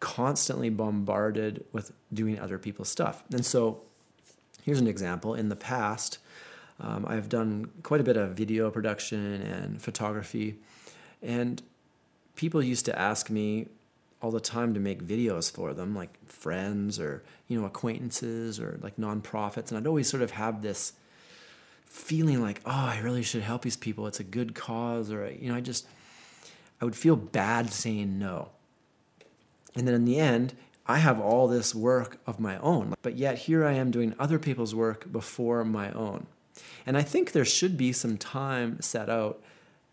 constantly 0.00 0.70
bombarded 0.70 1.64
with 1.72 1.92
doing 2.12 2.38
other 2.38 2.58
people's 2.58 2.88
stuff. 2.88 3.22
And 3.32 3.44
so, 3.44 3.82
here's 4.62 4.80
an 4.80 4.86
example. 4.86 5.34
In 5.34 5.48
the 5.48 5.56
past, 5.56 6.18
um, 6.80 7.06
I've 7.08 7.28
done 7.28 7.70
quite 7.82 8.00
a 8.00 8.04
bit 8.04 8.16
of 8.16 8.30
video 8.30 8.70
production 8.70 9.42
and 9.42 9.80
photography, 9.80 10.56
and 11.22 11.62
people 12.34 12.62
used 12.62 12.84
to 12.86 12.98
ask 12.98 13.30
me, 13.30 13.68
all 14.22 14.30
the 14.30 14.40
time 14.40 14.74
to 14.74 14.80
make 14.80 15.04
videos 15.04 15.50
for 15.50 15.74
them, 15.74 15.94
like 15.94 16.10
friends 16.26 16.98
or 16.98 17.22
you 17.48 17.58
know 17.58 17.66
acquaintances 17.66 18.58
or 18.58 18.78
like 18.82 18.96
nonprofits, 18.96 19.68
and 19.68 19.78
I'd 19.78 19.86
always 19.86 20.08
sort 20.08 20.22
of 20.22 20.32
have 20.32 20.62
this 20.62 20.94
feeling 21.84 22.40
like, 22.40 22.60
oh, 22.66 22.70
I 22.70 22.98
really 23.00 23.22
should 23.22 23.42
help 23.42 23.62
these 23.62 23.76
people. 23.76 24.06
It's 24.06 24.20
a 24.20 24.24
good 24.24 24.54
cause, 24.54 25.12
or 25.12 25.30
you 25.30 25.48
know, 25.48 25.54
I 25.54 25.60
just 25.60 25.86
I 26.80 26.84
would 26.84 26.96
feel 26.96 27.16
bad 27.16 27.72
saying 27.72 28.18
no. 28.18 28.50
And 29.74 29.86
then 29.86 29.94
in 29.94 30.04
the 30.06 30.18
end, 30.18 30.54
I 30.86 30.98
have 30.98 31.20
all 31.20 31.48
this 31.48 31.74
work 31.74 32.18
of 32.26 32.40
my 32.40 32.58
own, 32.58 32.94
but 33.02 33.16
yet 33.16 33.38
here 33.38 33.64
I 33.64 33.72
am 33.72 33.90
doing 33.90 34.14
other 34.18 34.38
people's 34.38 34.74
work 34.74 35.10
before 35.12 35.64
my 35.64 35.90
own. 35.92 36.26
And 36.84 36.96
I 36.96 37.02
think 37.02 37.32
there 37.32 37.44
should 37.44 37.76
be 37.76 37.92
some 37.92 38.16
time 38.16 38.80
set 38.80 39.08
out 39.08 39.42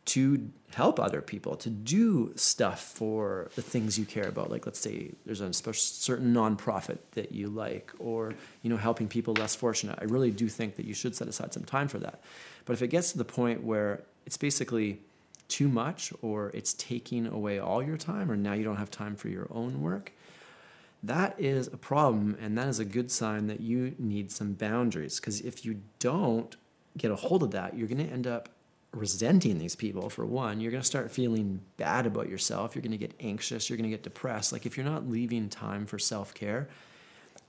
to 0.05 0.49
help 0.73 0.99
other 0.99 1.21
people 1.21 1.55
to 1.55 1.69
do 1.69 2.33
stuff 2.35 2.81
for 2.81 3.49
the 3.55 3.61
things 3.61 3.97
you 3.97 4.05
care 4.05 4.27
about. 4.27 4.51
Like 4.51 4.65
let's 4.65 4.79
say 4.79 5.11
there's 5.25 5.39
a 5.39 5.53
certain 5.53 6.33
nonprofit 6.33 6.97
that 7.11 7.31
you 7.31 7.47
like 7.47 7.91
or 7.99 8.33
you 8.63 8.69
know 8.69 8.77
helping 8.77 9.07
people 9.07 9.33
less 9.35 9.55
fortunate. 9.55 9.97
I 10.01 10.05
really 10.05 10.31
do 10.31 10.49
think 10.49 10.75
that 10.75 10.85
you 10.85 10.93
should 10.93 11.15
set 11.15 11.27
aside 11.27 11.53
some 11.53 11.63
time 11.63 11.87
for 11.87 11.99
that. 11.99 12.21
But 12.65 12.73
if 12.73 12.81
it 12.81 12.87
gets 12.87 13.11
to 13.11 13.17
the 13.17 13.25
point 13.25 13.63
where 13.63 14.03
it's 14.25 14.37
basically 14.37 14.99
too 15.47 15.69
much 15.69 16.11
or 16.21 16.49
it's 16.53 16.73
taking 16.73 17.27
away 17.27 17.59
all 17.59 17.83
your 17.83 17.97
time 17.97 18.31
or 18.31 18.35
now 18.35 18.53
you 18.53 18.63
don't 18.63 18.77
have 18.77 18.91
time 18.91 19.15
for 19.15 19.29
your 19.29 19.47
own 19.51 19.81
work, 19.81 20.11
that 21.03 21.35
is 21.37 21.67
a 21.67 21.77
problem 21.77 22.37
and 22.41 22.57
that 22.57 22.67
is 22.67 22.79
a 22.79 22.85
good 22.85 23.11
sign 23.11 23.47
that 23.47 23.59
you 23.59 23.95
need 23.99 24.31
some 24.31 24.53
boundaries 24.53 25.19
because 25.19 25.41
if 25.41 25.65
you 25.65 25.81
don't 25.99 26.55
get 26.97 27.11
a 27.11 27.15
hold 27.15 27.43
of 27.43 27.51
that, 27.51 27.77
you're 27.77 27.87
going 27.87 28.05
to 28.05 28.11
end 28.11 28.25
up 28.25 28.49
resenting 28.93 29.57
these 29.57 29.75
people 29.75 30.09
for 30.09 30.25
one. 30.25 30.61
You're 30.61 30.71
going 30.71 30.81
to 30.81 30.87
start 30.87 31.11
feeling 31.11 31.59
bad 31.77 32.05
about 32.05 32.29
yourself. 32.29 32.75
You're 32.75 32.83
going 32.83 32.91
to 32.91 32.97
get 32.97 33.15
anxious. 33.19 33.69
You're 33.69 33.77
going 33.77 33.89
to 33.89 33.95
get 33.95 34.03
depressed. 34.03 34.53
Like 34.53 34.65
if 34.65 34.77
you're 34.77 34.85
not 34.85 35.09
leaving 35.09 35.49
time 35.49 35.85
for 35.85 35.99
self-care 35.99 36.69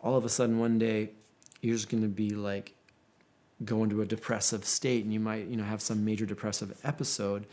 all 0.04 0.16
of 0.16 0.24
a 0.24 0.28
sudden 0.28 0.58
one 0.58 0.78
day 0.78 1.10
you're 1.62 1.74
just 1.74 1.88
going 1.88 2.02
to 2.02 2.08
be 2.08 2.30
like 2.30 2.74
go 3.64 3.82
into 3.82 4.02
a 4.02 4.06
depressive 4.06 4.64
state 4.64 5.02
and 5.02 5.12
you 5.12 5.18
might 5.18 5.46
you 5.46 5.56
know 5.56 5.64
have 5.64 5.80
some 5.80 6.04
major 6.04 6.26
depressive 6.26 6.78
episode 6.84 7.46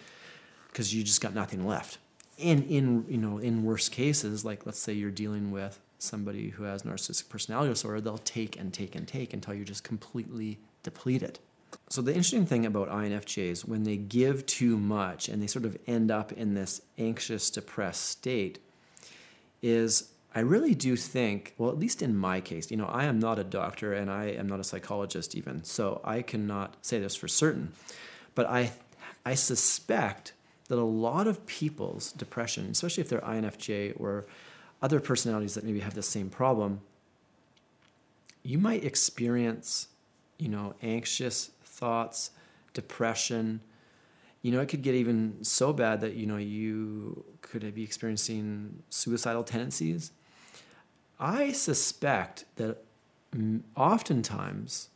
because 0.67 0.93
you 0.93 1.03
just 1.03 1.21
got 1.21 1.33
nothing 1.33 1.65
left. 1.65 1.97
And 2.37 2.63
in 2.65 3.05
you 3.07 3.17
know 3.17 3.37
in 3.37 3.63
worst 3.63 3.91
cases 3.91 4.43
like 4.43 4.65
let's 4.65 4.79
say 4.79 4.93
you're 4.93 5.09
dealing 5.11 5.51
with 5.51 5.79
somebody 6.01 6.49
who 6.49 6.63
has 6.63 6.83
narcissistic 6.83 7.29
personality 7.29 7.69
disorder 7.69 8.01
they'll 8.01 8.17
take 8.19 8.59
and 8.59 8.73
take 8.73 8.95
and 8.95 9.07
take 9.07 9.33
until 9.33 9.53
you're 9.53 9.65
just 9.65 9.83
completely 9.83 10.59
depleted 10.83 11.39
so 11.89 12.01
the 12.01 12.11
interesting 12.11 12.45
thing 12.45 12.65
about 12.65 12.89
INFJs, 12.89 13.67
when 13.67 13.83
they 13.83 13.97
give 13.97 14.45
too 14.45 14.77
much 14.77 15.29
and 15.29 15.41
they 15.41 15.47
sort 15.47 15.65
of 15.65 15.77
end 15.87 16.11
up 16.11 16.31
in 16.31 16.53
this 16.53 16.81
anxious, 16.97 17.49
depressed 17.49 18.05
state, 18.05 18.59
is 19.61 20.11
I 20.33 20.39
really 20.39 20.73
do 20.73 20.95
think, 20.95 21.53
well, 21.57 21.69
at 21.69 21.77
least 21.77 22.01
in 22.01 22.15
my 22.15 22.39
case, 22.39 22.71
you 22.71 22.77
know, 22.77 22.85
I 22.85 23.03
am 23.03 23.19
not 23.19 23.37
a 23.37 23.43
doctor 23.43 23.93
and 23.93 24.09
I 24.09 24.27
am 24.27 24.47
not 24.47 24.59
a 24.59 24.63
psychologist 24.63 25.35
even, 25.35 25.63
so 25.63 25.99
I 26.03 26.21
cannot 26.21 26.77
say 26.81 26.99
this 26.99 27.15
for 27.15 27.27
certain, 27.27 27.73
but 28.33 28.49
I, 28.49 28.71
I 29.25 29.35
suspect 29.35 30.33
that 30.69 30.77
a 30.77 30.83
lot 30.83 31.27
of 31.27 31.45
people's 31.45 32.13
depression, 32.13 32.69
especially 32.71 33.01
if 33.01 33.09
they're 33.09 33.19
INFJ 33.19 33.99
or 33.99 34.25
other 34.81 34.99
personalities 34.99 35.53
that 35.53 35.63
maybe 35.63 35.79
have 35.79 35.93
the 35.93 36.03
same 36.03 36.29
problem, 36.29 36.81
you 38.43 38.57
might 38.57 38.83
experience, 38.83 39.87
you 40.37 40.49
know, 40.49 40.73
anxious 40.81 41.51
thoughts, 41.63 42.31
depression. 42.73 43.61
You 44.41 44.51
know, 44.51 44.59
it 44.59 44.69
could 44.69 44.81
get 44.81 44.95
even 44.95 45.43
so 45.43 45.71
bad 45.71 46.01
that, 46.01 46.15
you 46.15 46.25
know, 46.25 46.37
you 46.37 47.23
could 47.41 47.73
be 47.75 47.83
experiencing 47.83 48.81
suicidal 48.89 49.43
tendencies. 49.43 50.11
I 51.19 51.51
suspect 51.51 52.45
that 52.55 52.83
oftentimes, 53.75 54.89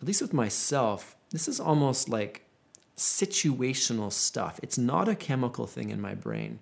at 0.00 0.06
least 0.06 0.22
with 0.22 0.32
myself, 0.32 1.14
this 1.30 1.46
is 1.46 1.60
almost 1.60 2.08
like 2.08 2.46
situational 2.96 4.10
stuff. 4.10 4.58
It's 4.62 4.78
not 4.78 5.08
a 5.08 5.14
chemical 5.14 5.66
thing 5.66 5.90
in 5.90 6.00
my 6.00 6.14
brain. 6.14 6.60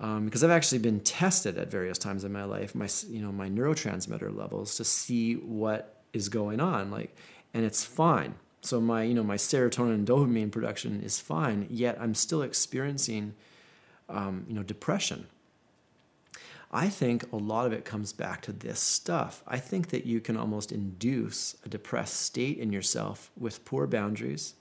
Um, 0.00 0.24
because 0.24 0.42
I've 0.42 0.50
actually 0.50 0.78
been 0.78 1.00
tested 1.00 1.56
at 1.56 1.70
various 1.70 1.98
times 1.98 2.24
in 2.24 2.32
my 2.32 2.44
life, 2.44 2.74
my 2.74 2.88
you 3.08 3.22
know 3.22 3.32
my 3.32 3.48
neurotransmitter 3.48 4.36
levels 4.36 4.76
to 4.76 4.84
see 4.84 5.34
what 5.34 6.02
is 6.12 6.28
going 6.28 6.60
on, 6.60 6.90
like, 6.90 7.14
and 7.52 7.64
it's 7.64 7.84
fine. 7.84 8.34
So 8.64 8.80
my, 8.80 9.02
you 9.02 9.12
know, 9.12 9.22
my 9.22 9.36
serotonin 9.36 9.94
and 9.94 10.08
dopamine 10.08 10.50
production 10.50 11.02
is 11.02 11.20
fine, 11.20 11.66
yet 11.68 11.98
I'm 12.00 12.14
still 12.14 12.40
experiencing, 12.40 13.34
um, 14.08 14.46
you 14.48 14.54
know, 14.54 14.62
depression. 14.62 15.26
I 16.72 16.88
think 16.88 17.30
a 17.30 17.36
lot 17.36 17.66
of 17.66 17.72
it 17.72 17.84
comes 17.84 18.14
back 18.14 18.40
to 18.42 18.52
this 18.52 18.80
stuff. 18.80 19.44
I 19.46 19.58
think 19.58 19.90
that 19.90 20.06
you 20.06 20.20
can 20.20 20.36
almost 20.36 20.72
induce 20.72 21.56
a 21.64 21.68
depressed 21.68 22.20
state 22.20 22.58
in 22.58 22.72
yourself 22.72 23.30
with 23.38 23.64
poor 23.66 23.86
boundaries 23.86 24.54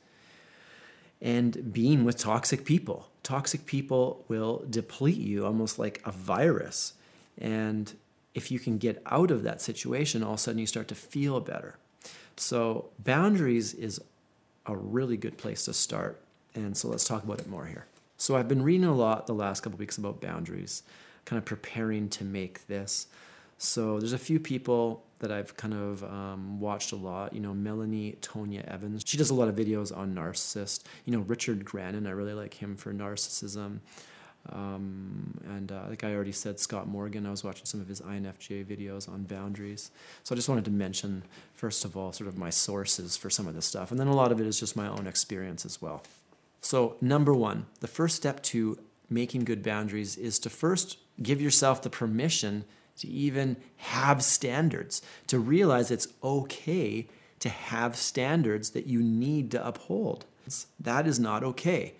and 1.24 1.72
being 1.72 2.04
with 2.04 2.18
toxic 2.18 2.66
people. 2.66 3.08
Toxic 3.24 3.66
people 3.66 4.26
will 4.28 4.66
deplete 4.70 5.18
you 5.18 5.46
almost 5.46 5.80
like 5.80 6.02
a 6.06 6.12
virus. 6.12 6.94
And 7.38 7.92
if 8.36 8.52
you 8.52 8.60
can 8.60 8.78
get 8.78 9.02
out 9.06 9.32
of 9.32 9.42
that 9.44 9.62
situation, 9.62 10.22
all 10.22 10.34
of 10.34 10.40
a 10.40 10.42
sudden 10.42 10.60
you 10.60 10.68
start 10.68 10.90
to 10.90 10.96
feel 10.96 11.40
better. 11.40 11.78
So, 12.36 12.90
boundaries 13.00 13.74
is 13.74 14.02
a 14.66 14.76
really 14.76 15.16
good 15.16 15.38
place 15.38 15.66
to 15.66 15.74
start. 15.74 16.20
And 16.56 16.76
so, 16.76 16.90
let's 16.90 17.06
talk 17.06 17.24
about 17.24 17.40
it 17.40 17.48
more 17.48 17.68
here. 17.68 17.86
So, 18.18 18.36
I've 18.36 18.50
been 18.50 18.64
reading 18.64 18.86
a 18.86 18.94
lot 18.94 19.26
the 19.26 19.34
last 19.34 19.62
couple 19.62 19.80
weeks 19.80 19.98
about 19.98 20.20
boundaries, 20.20 20.84
kind 21.24 21.38
of 21.38 21.46
preparing 21.46 22.10
to 22.10 22.26
make 22.26 22.68
this. 22.68 23.08
So, 23.58 24.00
there's 24.00 24.14
a 24.14 24.18
few 24.18 24.40
people 24.40 25.04
that 25.24 25.32
I've 25.32 25.56
kind 25.56 25.74
of 25.74 26.04
um, 26.04 26.60
watched 26.60 26.92
a 26.92 26.98
lot. 26.98 27.34
You 27.34 27.40
know, 27.40 27.54
Melanie 27.54 28.18
Tonia 28.22 28.64
Evans. 28.66 29.04
She 29.06 29.18
does 29.18 29.30
a 29.30 29.34
lot 29.34 29.48
of 29.48 29.56
videos 29.56 29.96
on 29.96 30.14
narcissist. 30.14 30.84
You 31.06 31.14
know, 31.14 31.24
Richard 31.24 31.64
Grannon. 31.64 32.06
I 32.06 32.12
really 32.12 32.34
like 32.34 32.54
him 32.54 32.76
for 32.76 32.94
narcissism. 32.94 33.80
Um, 34.52 35.40
and 35.46 35.72
uh, 35.72 35.84
like 35.90 36.04
I 36.04 36.14
already 36.14 36.34
said, 36.34 36.60
Scott 36.60 36.88
Morgan, 36.88 37.26
I 37.26 37.32
was 37.32 37.46
watching 37.46 37.66
some 37.66 37.80
of 37.80 37.88
his 37.88 38.02
INFJ 38.02 38.66
videos 38.66 39.08
on 39.08 39.24
boundaries. 39.24 39.90
So 40.24 40.34
I 40.34 40.36
just 40.36 40.50
wanted 40.50 40.66
to 40.66 40.72
mention, 40.72 41.24
first 41.54 41.86
of 41.86 41.96
all, 41.96 42.12
sort 42.12 42.28
of 42.28 42.38
my 42.38 42.50
sources 42.50 43.16
for 43.16 43.30
some 43.30 43.48
of 43.48 43.56
this 43.56 43.66
stuff. 43.66 43.92
And 43.92 44.00
then 44.00 44.08
a 44.08 44.16
lot 44.16 44.34
of 44.34 44.42
it 44.42 44.46
is 44.46 44.60
just 44.60 44.76
my 44.76 44.88
own 44.88 45.08
experience 45.08 45.66
as 45.66 45.82
well. 45.82 46.04
So, 46.60 46.98
number 47.00 47.34
one, 47.34 47.68
the 47.80 47.88
first 47.88 48.18
step 48.18 48.44
to 48.44 48.78
making 49.10 49.46
good 49.46 49.64
boundaries 49.64 50.18
is 50.18 50.40
to 50.40 50.50
first 50.50 50.98
give 51.22 51.42
yourself 51.42 51.82
the 51.82 51.90
permission 51.90 52.66
to 52.98 53.08
even 53.08 53.58
have 53.78 54.24
standards, 54.24 55.02
to 55.28 55.40
realize 55.40 55.92
it's 55.92 56.08
okay 56.24 57.08
to 57.40 57.50
have 57.50 57.96
standards 57.96 58.72
that 58.72 58.88
you 58.88 59.02
need 59.02 59.52
to 59.52 59.68
uphold. 59.68 60.26
That 60.80 61.08
is 61.08 61.20
not 61.20 61.44
okay 61.44 61.96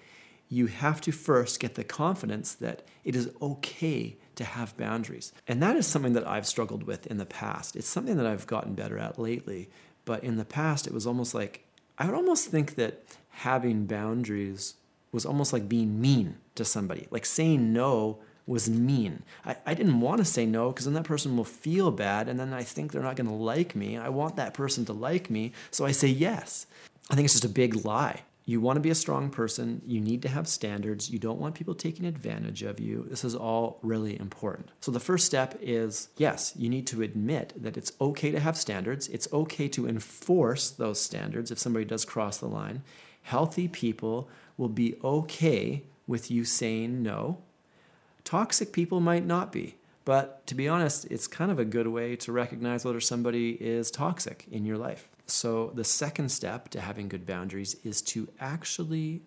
you 0.54 0.68
have 0.68 1.02
to 1.02 1.12
first 1.12 1.60
get 1.60 1.74
the 1.74 1.84
confidence 1.84 2.54
that 2.54 2.84
it 3.04 3.16
is 3.16 3.32
okay 3.42 4.16
to 4.36 4.44
have 4.44 4.78
boundaries. 4.78 5.34
And 5.48 5.62
that 5.64 5.76
is 5.76 5.88
something 5.88 6.14
that 6.14 6.28
I've 6.28 6.46
struggled 6.46 6.84
with 6.84 7.08
in 7.08 7.18
the 7.18 7.26
past. 7.26 7.76
It's 7.76 7.88
something 7.88 8.18
that 8.18 8.28
I've 8.28 8.46
gotten 8.46 8.76
better 8.76 9.00
at 9.00 9.18
lately. 9.18 9.70
But 10.06 10.24
in 10.24 10.38
the 10.38 10.46
past, 10.46 10.86
it 10.86 10.94
was 10.94 11.08
almost 11.08 11.34
like 11.34 11.66
I 11.98 12.06
would 12.06 12.16
almost 12.16 12.50
think 12.50 12.76
that 12.76 13.04
having 13.30 13.86
boundaries 13.88 14.76
was 15.12 15.26
almost 15.26 15.54
like 15.54 15.68
being 15.68 16.00
mean 16.00 16.38
to 16.54 16.64
somebody. 16.64 17.08
Like 17.10 17.26
saying 17.26 17.74
no 17.74 18.20
was 18.46 18.70
mean. 18.70 19.24
I, 19.46 19.56
I 19.66 19.74
didn't 19.74 20.02
want 20.02 20.20
to 20.20 20.26
say 20.26 20.46
no 20.46 20.72
because 20.72 20.86
then 20.86 20.94
that 20.96 21.06
person 21.06 21.38
will 21.38 21.44
feel 21.44 21.92
bad 21.92 22.28
and 22.28 22.40
then 22.40 22.54
I 22.54 22.64
think 22.64 22.92
they're 22.92 23.02
not 23.02 23.16
going 23.16 23.28
to 23.28 23.34
like 23.34 23.76
me. 23.76 23.98
I 23.98 24.10
want 24.10 24.36
that 24.36 24.54
person 24.54 24.86
to 24.86 24.94
like 24.94 25.30
me, 25.30 25.54
so 25.72 25.86
I 25.86 25.92
say 25.92 26.08
yes. 26.08 26.66
I 27.10 27.16
think 27.16 27.26
it's 27.26 27.34
just 27.34 27.46
a 27.46 27.50
big 27.50 27.86
lie 27.86 28.22
you 28.46 28.60
want 28.60 28.76
to 28.76 28.82
be 28.82 28.90
a 28.90 28.96
strong 28.96 29.30
person. 29.30 29.82
You 29.86 30.02
need 30.02 30.22
to 30.24 30.28
have 30.28 30.48
standards. 30.48 31.10
You 31.10 31.18
don't 31.18 31.40
want 31.40 31.56
people 31.56 31.74
taking 31.74 32.06
advantage 32.06 32.62
of 32.64 32.80
you. 32.80 33.06
This 33.10 33.24
is 33.24 33.36
all 33.36 33.80
really 33.82 34.20
important. 34.20 34.70
So, 34.82 34.92
the 34.92 35.00
first 35.00 35.26
step 35.26 35.58
is 35.62 36.10
yes, 36.18 36.54
you 36.56 36.70
need 36.70 36.86
to 36.88 37.02
admit 37.02 37.54
that 37.56 37.78
it's 37.78 37.94
okay 38.02 38.32
to 38.32 38.40
have 38.40 38.58
standards. 38.58 39.08
It's 39.08 39.32
okay 39.32 39.68
to 39.70 39.88
enforce 39.88 40.70
those 40.70 41.00
standards 41.00 41.52
if 41.52 41.60
somebody 41.60 41.86
does 41.86 42.04
cross 42.04 42.38
the 42.38 42.48
line. 42.48 42.84
Healthy 43.22 43.70
people 43.70 44.30
will 44.58 44.70
be 44.70 44.98
okay 45.04 45.84
with 46.06 46.30
you 46.30 46.44
saying 46.44 47.02
no. 47.02 47.38
Toxic 48.24 48.72
people 48.72 49.00
might 49.00 49.26
not 49.26 49.52
be. 49.52 49.76
But 50.06 50.46
to 50.48 50.56
be 50.56 50.68
honest, 50.68 51.06
it's 51.06 51.28
kind 51.28 51.52
of 51.52 51.60
a 51.60 51.66
good 51.66 51.88
way 51.88 52.16
to 52.18 52.32
recognize 52.32 52.84
whether 52.84 53.00
somebody 53.00 53.52
is 53.52 53.90
toxic 53.90 54.46
in 54.52 54.66
your 54.66 54.78
life. 54.78 55.08
So, 55.26 55.72
the 55.74 55.86
second 55.86 56.30
step 56.30 56.68
to 56.70 56.82
having 56.82 57.08
good 57.08 57.26
boundaries 57.26 57.78
is 57.86 58.02
to 58.04 58.28
actually 58.40 59.22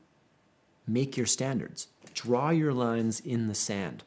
make 0.87 1.17
your 1.17 1.27
standards, 1.27 1.89
draw 2.15 2.51
your 2.51 2.75
lines 2.75 3.21
in 3.21 3.49
the 3.49 3.55
sand. 3.55 4.05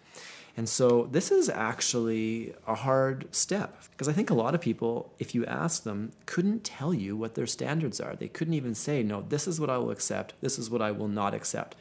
And 0.56 0.70
so, 0.70 1.08
this 1.12 1.32
is 1.32 1.50
actually 1.50 2.54
a 2.68 2.76
hard 2.76 3.34
step 3.34 3.82
because 3.92 4.08
I 4.08 4.14
think 4.14 4.30
a 4.30 4.36
lot 4.36 4.54
of 4.54 4.62
people, 4.62 5.12
if 5.18 5.34
you 5.34 5.46
ask 5.48 5.84
them, 5.84 6.12
couldn't 6.28 6.64
tell 6.64 6.94
you 6.94 7.18
what 7.18 7.34
their 7.34 7.48
standards 7.48 8.00
are. 8.00 8.16
They 8.16 8.28
couldn't 8.28 8.54
even 8.54 8.76
say, 8.76 9.02
no, 9.02 9.22
this 9.28 9.48
is 9.48 9.60
what 9.60 9.72
I 9.72 9.80
will 9.80 9.90
accept, 9.90 10.36
this 10.42 10.60
is 10.60 10.70
what 10.70 10.84
I 10.84 10.92
will 10.92 11.08
not 11.08 11.34
accept. 11.34 11.76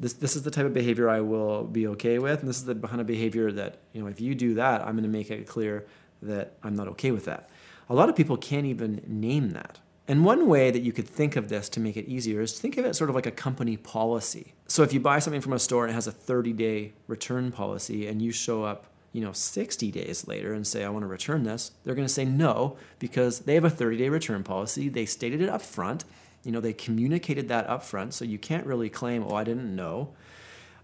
This, 0.00 0.12
this 0.12 0.36
is 0.36 0.42
the 0.44 0.50
type 0.50 0.66
of 0.66 0.74
behavior 0.74 1.08
I 1.08 1.20
will 1.20 1.64
be 1.64 1.86
okay 1.88 2.18
with, 2.18 2.40
and 2.40 2.48
this 2.48 2.58
is 2.58 2.64
the 2.64 2.74
kind 2.74 3.00
of 3.00 3.06
behavior 3.06 3.50
that, 3.52 3.78
you 3.92 4.00
know, 4.00 4.06
if 4.06 4.20
you 4.20 4.34
do 4.34 4.54
that, 4.54 4.82
I'm 4.82 4.92
going 4.92 5.02
to 5.02 5.08
make 5.08 5.30
it 5.30 5.46
clear 5.46 5.86
that 6.22 6.54
I'm 6.62 6.74
not 6.74 6.88
okay 6.88 7.10
with 7.10 7.24
that. 7.24 7.48
A 7.88 7.94
lot 7.94 8.08
of 8.08 8.16
people 8.16 8.36
can't 8.36 8.66
even 8.66 9.02
name 9.06 9.50
that. 9.50 9.78
And 10.06 10.24
one 10.24 10.46
way 10.46 10.70
that 10.70 10.80
you 10.80 10.92
could 10.92 11.06
think 11.06 11.36
of 11.36 11.48
this 11.48 11.68
to 11.70 11.80
make 11.80 11.96
it 11.96 12.06
easier 12.06 12.40
is 12.40 12.58
think 12.58 12.78
of 12.78 12.84
it 12.84 12.96
sort 12.96 13.10
of 13.10 13.16
like 13.16 13.26
a 13.26 13.30
company 13.30 13.76
policy. 13.76 14.54
So 14.66 14.82
if 14.82 14.92
you 14.92 15.00
buy 15.00 15.18
something 15.18 15.42
from 15.42 15.52
a 15.52 15.58
store 15.58 15.84
and 15.84 15.90
it 15.90 15.94
has 15.94 16.06
a 16.06 16.12
30-day 16.12 16.92
return 17.06 17.52
policy 17.52 18.06
and 18.06 18.22
you 18.22 18.32
show 18.32 18.64
up, 18.64 18.86
you 19.12 19.20
know, 19.20 19.32
60 19.32 19.90
days 19.90 20.26
later 20.26 20.54
and 20.54 20.66
say 20.66 20.84
I 20.84 20.88
want 20.88 21.02
to 21.02 21.08
return 21.08 21.42
this, 21.42 21.72
they're 21.84 21.94
going 21.94 22.06
to 22.06 22.12
say 22.12 22.24
no 22.24 22.78
because 22.98 23.40
they 23.40 23.54
have 23.54 23.64
a 23.64 23.70
30-day 23.70 24.08
return 24.08 24.42
policy. 24.42 24.88
They 24.88 25.04
stated 25.04 25.42
it 25.42 25.48
up 25.50 25.60
front. 25.60 26.04
You 26.44 26.52
know, 26.52 26.60
they 26.60 26.72
communicated 26.72 27.48
that 27.48 27.68
up 27.68 27.82
front, 27.82 28.14
so 28.14 28.24
you 28.24 28.38
can't 28.38 28.66
really 28.66 28.88
claim, 28.88 29.24
"Oh, 29.26 29.34
I 29.34 29.44
didn't 29.44 29.74
know." 29.74 30.14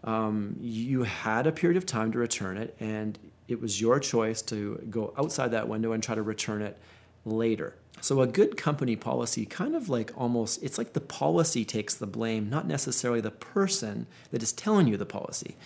Um, 0.03 0.57
you 0.61 1.05
had 1.05 1.47
a 1.47 1.53
period 1.53 1.77
of 1.77 1.87
time 1.87 2.13
to 2.13 2.19
return 2.19 2.59
it, 2.59 2.77
and 2.79 3.19
it 3.49 3.61
was 3.61 3.81
your 3.81 3.99
choice 4.01 4.43
to 4.43 4.83
go 4.91 5.15
outside 5.19 5.51
that 5.53 5.69
window 5.69 5.93
and 5.93 6.03
try 6.03 6.15
to 6.15 6.23
return 6.23 6.63
it 6.63 6.79
later. 7.25 7.75
So 8.01 8.21
a 8.21 8.27
good 8.27 8.57
company 8.57 8.97
policy 8.97 9.47
kind 9.47 9.75
of 9.75 9.89
like 9.89 10.13
almost 10.17 10.63
it's 10.63 10.77
like 10.77 10.93
the 10.93 11.01
policy 11.01 11.65
takes 11.65 11.95
the 11.95 12.07
blame, 12.07 12.51
not 12.51 12.67
necessarily 12.67 13.21
the 13.21 13.31
person 13.31 14.07
that 14.31 14.43
is 14.43 14.53
telling 14.53 14.89
you 14.89 14.97
the 14.97 15.07
policy. 15.07 15.57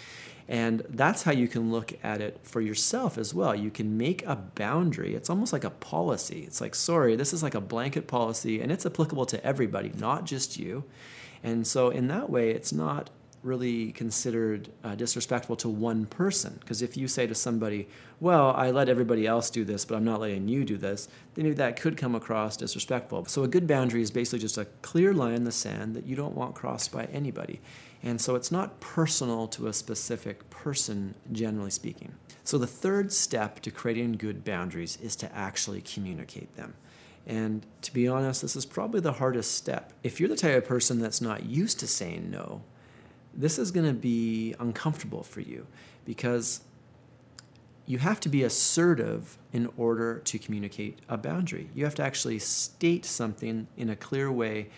And 0.48 0.82
that's 0.88 1.24
how 1.24 1.32
you 1.32 1.46
can 1.46 1.70
look 1.70 1.92
at 2.02 2.22
it 2.22 2.40
for 2.42 2.62
yourself 2.62 3.18
as 3.18 3.34
well. 3.34 3.54
You 3.54 3.70
can 3.70 3.98
make 3.98 4.24
a 4.26 4.36
boundary. 4.36 5.14
It's 5.14 5.28
almost 5.28 5.52
like 5.52 5.64
a 5.64 5.70
policy. 5.70 6.44
It's 6.46 6.62
like, 6.62 6.74
sorry, 6.74 7.16
this 7.16 7.34
is 7.34 7.42
like 7.42 7.54
a 7.54 7.60
blanket 7.60 8.06
policy 8.06 8.60
and 8.60 8.72
it's 8.72 8.86
applicable 8.86 9.26
to 9.26 9.44
everybody, 9.44 9.92
not 9.98 10.24
just 10.24 10.58
you. 10.58 10.84
And 11.44 11.66
so, 11.66 11.90
in 11.90 12.08
that 12.08 12.30
way, 12.30 12.50
it's 12.50 12.72
not 12.72 13.10
really 13.42 13.92
considered 13.92 14.68
uh, 14.82 14.94
disrespectful 14.94 15.56
to 15.56 15.68
one 15.68 16.06
person. 16.06 16.56
Because 16.60 16.82
if 16.82 16.96
you 16.96 17.06
say 17.06 17.26
to 17.26 17.34
somebody, 17.34 17.88
well, 18.20 18.52
I 18.56 18.70
let 18.70 18.88
everybody 18.88 19.26
else 19.26 19.48
do 19.50 19.64
this, 19.64 19.84
but 19.84 19.94
I'm 19.96 20.04
not 20.04 20.20
letting 20.20 20.48
you 20.48 20.64
do 20.64 20.76
this, 20.76 21.08
then 21.34 21.54
that 21.54 21.76
could 21.76 21.96
come 21.96 22.14
across 22.14 22.56
disrespectful. 22.56 23.26
So 23.26 23.44
a 23.44 23.48
good 23.48 23.66
boundary 23.66 24.02
is 24.02 24.10
basically 24.10 24.40
just 24.40 24.58
a 24.58 24.66
clear 24.82 25.14
line 25.14 25.34
in 25.34 25.44
the 25.44 25.52
sand 25.52 25.94
that 25.94 26.06
you 26.06 26.16
don't 26.16 26.34
want 26.34 26.54
crossed 26.54 26.90
by 26.90 27.04
anybody. 27.06 27.60
And 28.02 28.20
so 28.20 28.34
it's 28.34 28.52
not 28.52 28.80
personal 28.80 29.48
to 29.48 29.66
a 29.66 29.72
specific 29.72 30.48
person, 30.50 31.14
generally 31.32 31.70
speaking. 31.70 32.14
So 32.44 32.56
the 32.56 32.66
third 32.66 33.12
step 33.12 33.60
to 33.60 33.70
creating 33.70 34.12
good 34.12 34.44
boundaries 34.44 34.98
is 35.02 35.16
to 35.16 35.34
actually 35.34 35.82
communicate 35.82 36.54
them. 36.56 36.74
And 37.26 37.66
to 37.82 37.92
be 37.92 38.08
honest, 38.08 38.40
this 38.40 38.56
is 38.56 38.64
probably 38.64 39.00
the 39.00 39.12
hardest 39.14 39.54
step. 39.54 39.92
If 40.02 40.18
you're 40.18 40.30
the 40.30 40.36
type 40.36 40.56
of 40.56 40.64
person 40.64 40.98
that's 40.98 41.20
not 41.20 41.44
used 41.44 41.78
to 41.80 41.86
saying 41.86 42.30
no, 42.30 42.62
this 43.34 43.58
is 43.58 43.70
going 43.70 43.86
to 43.86 43.92
be 43.92 44.54
uncomfortable 44.58 45.22
for 45.22 45.40
you 45.40 45.66
because 46.04 46.62
you 47.84 47.98
have 47.98 48.20
to 48.20 48.28
be 48.28 48.42
assertive 48.42 49.38
in 49.52 49.68
order 49.76 50.18
to 50.20 50.38
communicate 50.38 50.98
a 51.08 51.16
boundary. 51.16 51.70
You 51.74 51.84
have 51.84 51.94
to 51.96 52.02
actually 52.02 52.38
state 52.38 53.04
something 53.04 53.66
in 53.76 53.90
a 53.90 53.96
clear 53.96 54.30
way. 54.30 54.68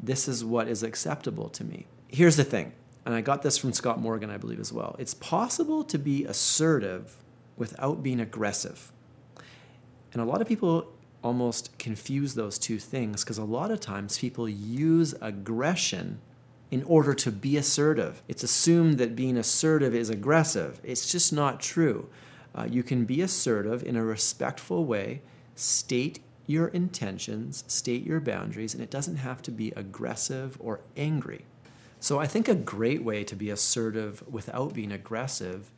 This 0.00 0.28
is 0.28 0.44
what 0.44 0.68
is 0.68 0.82
acceptable 0.82 1.48
to 1.50 1.64
me. 1.64 1.86
Here's 2.08 2.36
the 2.36 2.44
thing, 2.44 2.72
and 3.04 3.14
I 3.14 3.20
got 3.20 3.42
this 3.42 3.58
from 3.58 3.72
Scott 3.72 4.00
Morgan, 4.00 4.30
I 4.30 4.38
believe, 4.38 4.60
as 4.60 4.72
well. 4.72 4.96
It's 4.98 5.14
possible 5.14 5.84
to 5.84 5.98
be 5.98 6.24
assertive 6.24 7.16
without 7.56 8.02
being 8.02 8.18
aggressive. 8.18 8.92
And 10.12 10.22
a 10.22 10.24
lot 10.24 10.40
of 10.40 10.48
people 10.48 10.90
almost 11.22 11.76
confuse 11.78 12.34
those 12.34 12.58
two 12.58 12.78
things 12.78 13.24
because 13.24 13.38
a 13.38 13.44
lot 13.44 13.70
of 13.70 13.80
times 13.80 14.18
people 14.18 14.48
use 14.48 15.14
aggression 15.20 16.20
in 16.70 16.82
order 16.84 17.12
to 17.14 17.30
be 17.30 17.56
assertive. 17.56 18.22
It's 18.28 18.42
assumed 18.42 18.98
that 18.98 19.16
being 19.16 19.36
assertive 19.36 19.94
is 19.94 20.10
aggressive. 20.10 20.80
It's 20.82 21.10
just 21.10 21.32
not 21.32 21.60
true. 21.60 22.08
Uh, 22.54 22.66
you 22.70 22.82
can 22.82 23.04
be 23.04 23.20
assertive 23.20 23.82
in 23.82 23.96
a 23.96 24.04
respectful 24.04 24.84
way, 24.84 25.22
state 25.54 26.20
your 26.46 26.68
intentions, 26.68 27.64
state 27.68 28.04
your 28.04 28.20
boundaries, 28.20 28.72
and 28.72 28.82
it 28.82 28.90
doesn't 28.90 29.16
have 29.16 29.42
to 29.42 29.50
be 29.50 29.72
aggressive 29.76 30.56
or 30.60 30.80
angry. 30.96 31.44
So 32.00 32.18
I 32.20 32.26
think 32.26 32.48
a 32.48 32.54
great 32.54 33.02
way 33.02 33.24
to 33.24 33.34
be 33.36 33.50
assertive 33.50 34.22
without 34.28 34.74
being 34.74 34.92
aggressive 34.92 35.70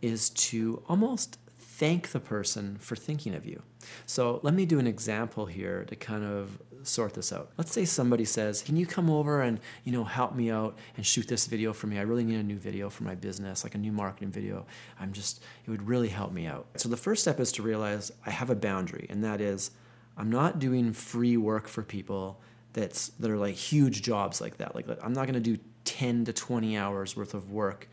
is 0.00 0.30
to 0.30 0.82
almost 0.88 1.38
thank 1.58 2.10
the 2.10 2.20
person 2.20 2.76
for 2.78 2.96
thinking 2.96 3.34
of 3.34 3.46
you. 3.46 3.62
So 4.06 4.40
let 4.42 4.54
me 4.54 4.66
do 4.66 4.78
an 4.78 4.86
example 4.86 5.46
here 5.46 5.84
to 5.84 5.96
kind 5.96 6.24
of 6.24 6.60
sort 6.82 7.14
this 7.14 7.32
out. 7.32 7.50
Let's 7.58 7.72
say 7.72 7.84
somebody 7.84 8.24
says, 8.24 8.62
"Can 8.62 8.76
you 8.76 8.86
come 8.86 9.10
over 9.10 9.42
and 9.42 9.60
you 9.84 9.92
know 9.92 10.04
help 10.04 10.34
me 10.34 10.50
out 10.50 10.78
and 10.96 11.04
shoot 11.06 11.28
this 11.28 11.46
video 11.46 11.72
for 11.74 11.86
me? 11.86 11.98
I 11.98 12.02
really 12.02 12.24
need 12.24 12.40
a 12.40 12.42
new 12.42 12.58
video 12.58 12.88
for 12.88 13.04
my 13.04 13.14
business, 13.14 13.64
like 13.64 13.74
a 13.74 13.78
new 13.78 13.92
marketing 13.92 14.30
video. 14.30 14.66
I'm 14.98 15.12
just 15.12 15.42
it 15.66 15.70
would 15.70 15.86
really 15.88 16.08
help 16.08 16.32
me 16.32 16.46
out." 16.46 16.66
So 16.76 16.88
the 16.88 16.96
first 16.96 17.22
step 17.22 17.38
is 17.38 17.52
to 17.52 17.62
realize 17.62 18.12
I 18.24 18.30
have 18.30 18.48
a 18.50 18.54
boundary, 18.54 19.06
and 19.10 19.22
that 19.24 19.40
is 19.40 19.70
I'm 20.16 20.30
not 20.30 20.58
doing 20.58 20.92
free 20.92 21.36
work 21.36 21.68
for 21.68 21.82
people 21.82 22.40
that's 22.72 23.08
that 23.20 23.30
are 23.30 23.36
like 23.36 23.54
huge 23.54 24.02
jobs 24.02 24.40
like 24.40 24.58
that. 24.58 24.74
Like 24.74 24.86
I'm 25.02 25.12
not 25.12 25.26
going 25.26 25.34
to 25.34 25.40
do 25.40 25.58
10 25.84 26.24
to 26.26 26.32
20 26.32 26.76
hours 26.76 27.16
worth 27.16 27.34
of 27.34 27.50
work 27.50 27.88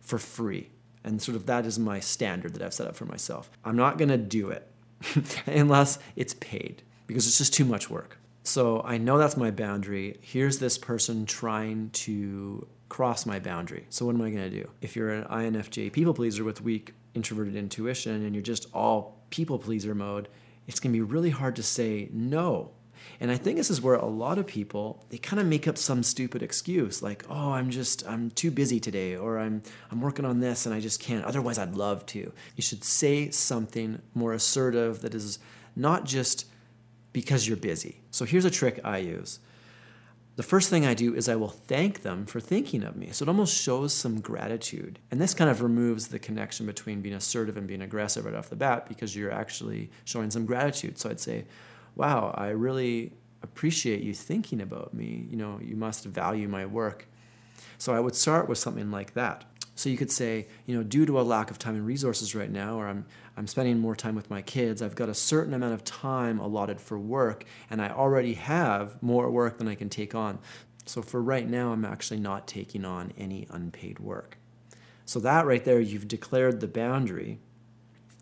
for 0.00 0.18
free. 0.18 0.70
And 1.04 1.20
sort 1.20 1.36
of 1.36 1.46
that 1.46 1.66
is 1.66 1.78
my 1.78 2.00
standard 2.00 2.54
that 2.54 2.62
I've 2.62 2.74
set 2.74 2.86
up 2.86 2.94
for 2.94 3.04
myself. 3.04 3.50
I'm 3.64 3.76
not 3.76 3.98
going 3.98 4.08
to 4.08 4.16
do 4.16 4.50
it 4.50 4.70
unless 5.46 5.98
it's 6.16 6.34
paid 6.34 6.82
because 7.06 7.26
it's 7.26 7.38
just 7.38 7.54
too 7.54 7.64
much 7.64 7.90
work. 7.90 8.18
So 8.44 8.82
I 8.84 8.98
know 8.98 9.18
that's 9.18 9.36
my 9.36 9.50
boundary. 9.50 10.18
Here's 10.20 10.58
this 10.58 10.78
person 10.78 11.26
trying 11.26 11.90
to 11.90 12.66
cross 12.88 13.24
my 13.24 13.38
boundary. 13.38 13.86
So 13.88 14.06
what 14.06 14.14
am 14.14 14.22
I 14.22 14.30
going 14.30 14.50
to 14.50 14.62
do? 14.62 14.70
If 14.80 14.96
you're 14.96 15.10
an 15.10 15.24
INFJ 15.24 15.92
people 15.92 16.14
pleaser 16.14 16.44
with 16.44 16.60
weak 16.60 16.94
introverted 17.14 17.56
intuition 17.56 18.24
and 18.24 18.34
you're 18.34 18.42
just 18.42 18.66
all 18.74 19.22
people 19.30 19.58
pleaser 19.58 19.94
mode, 19.94 20.28
it's 20.66 20.80
going 20.80 20.92
to 20.92 20.96
be 20.96 21.02
really 21.02 21.30
hard 21.30 21.56
to 21.56 21.62
say 21.62 22.08
no. 22.12 22.72
And 23.20 23.30
I 23.30 23.36
think 23.36 23.56
this 23.56 23.70
is 23.70 23.80
where 23.80 23.94
a 23.94 24.06
lot 24.06 24.38
of 24.38 24.46
people 24.46 25.04
they 25.10 25.18
kind 25.18 25.40
of 25.40 25.46
make 25.46 25.68
up 25.68 25.78
some 25.78 26.02
stupid 26.02 26.42
excuse 26.42 27.02
like, 27.02 27.24
"Oh, 27.28 27.52
I'm 27.52 27.70
just 27.70 28.06
I'm 28.06 28.30
too 28.30 28.50
busy 28.50 28.80
today 28.80 29.16
or 29.16 29.38
I'm 29.38 29.62
I'm 29.90 30.00
working 30.00 30.24
on 30.24 30.40
this 30.40 30.66
and 30.66 30.74
I 30.74 30.80
just 30.80 31.00
can't. 31.00 31.24
Otherwise 31.24 31.58
I'd 31.58 31.74
love 31.74 32.04
to." 32.06 32.32
You 32.56 32.62
should 32.62 32.84
say 32.84 33.30
something 33.30 34.00
more 34.14 34.32
assertive 34.32 35.02
that 35.02 35.14
is 35.14 35.38
not 35.76 36.04
just 36.04 36.46
because 37.12 37.46
you're 37.46 37.56
busy. 37.56 38.00
So 38.10 38.24
here's 38.24 38.44
a 38.44 38.50
trick 38.50 38.80
I 38.84 38.98
use. 38.98 39.38
The 40.34 40.42
first 40.42 40.70
thing 40.70 40.86
I 40.86 40.94
do 40.94 41.14
is 41.14 41.28
I 41.28 41.36
will 41.36 41.50
thank 41.50 42.02
them 42.02 42.24
for 42.24 42.40
thinking 42.40 42.82
of 42.84 42.96
me. 42.96 43.10
So 43.12 43.24
it 43.24 43.28
almost 43.28 43.54
shows 43.54 43.92
some 43.92 44.20
gratitude. 44.20 44.98
And 45.10 45.20
this 45.20 45.34
kind 45.34 45.50
of 45.50 45.60
removes 45.60 46.08
the 46.08 46.18
connection 46.18 46.64
between 46.64 47.02
being 47.02 47.14
assertive 47.14 47.58
and 47.58 47.66
being 47.66 47.82
aggressive 47.82 48.24
right 48.24 48.34
off 48.34 48.48
the 48.48 48.56
bat 48.56 48.88
because 48.88 49.14
you're 49.14 49.30
actually 49.30 49.90
showing 50.06 50.30
some 50.30 50.46
gratitude. 50.46 50.98
So 50.98 51.10
I'd 51.10 51.20
say, 51.20 51.44
wow, 51.96 52.34
I 52.36 52.48
really 52.48 53.12
appreciate 53.42 54.02
you 54.02 54.14
thinking 54.14 54.60
about 54.60 54.94
me. 54.94 55.26
You 55.30 55.36
know, 55.36 55.60
you 55.62 55.76
must 55.76 56.04
value 56.04 56.48
my 56.48 56.66
work. 56.66 57.06
So 57.78 57.92
I 57.92 58.00
would 58.00 58.14
start 58.14 58.48
with 58.48 58.58
something 58.58 58.90
like 58.90 59.14
that. 59.14 59.44
So 59.74 59.88
you 59.88 59.96
could 59.96 60.10
say, 60.10 60.46
you 60.66 60.76
know, 60.76 60.82
due 60.82 61.06
to 61.06 61.18
a 61.18 61.22
lack 61.22 61.50
of 61.50 61.58
time 61.58 61.74
and 61.74 61.86
resources 61.86 62.34
right 62.34 62.50
now, 62.50 62.78
or 62.78 62.86
I'm, 62.86 63.06
I'm 63.36 63.46
spending 63.46 63.78
more 63.78 63.96
time 63.96 64.14
with 64.14 64.30
my 64.30 64.42
kids, 64.42 64.82
I've 64.82 64.94
got 64.94 65.08
a 65.08 65.14
certain 65.14 65.54
amount 65.54 65.74
of 65.74 65.82
time 65.82 66.38
allotted 66.38 66.80
for 66.80 66.98
work, 66.98 67.44
and 67.70 67.80
I 67.80 67.88
already 67.88 68.34
have 68.34 69.02
more 69.02 69.30
work 69.30 69.58
than 69.58 69.68
I 69.68 69.74
can 69.74 69.88
take 69.88 70.14
on. 70.14 70.38
So 70.84 71.00
for 71.00 71.22
right 71.22 71.48
now, 71.48 71.72
I'm 71.72 71.84
actually 71.84 72.20
not 72.20 72.46
taking 72.46 72.84
on 72.84 73.12
any 73.16 73.46
unpaid 73.50 73.98
work. 73.98 74.36
So 75.04 75.20
that 75.20 75.46
right 75.46 75.64
there, 75.64 75.80
you've 75.80 76.08
declared 76.08 76.60
the 76.60 76.68
boundary. 76.68 77.38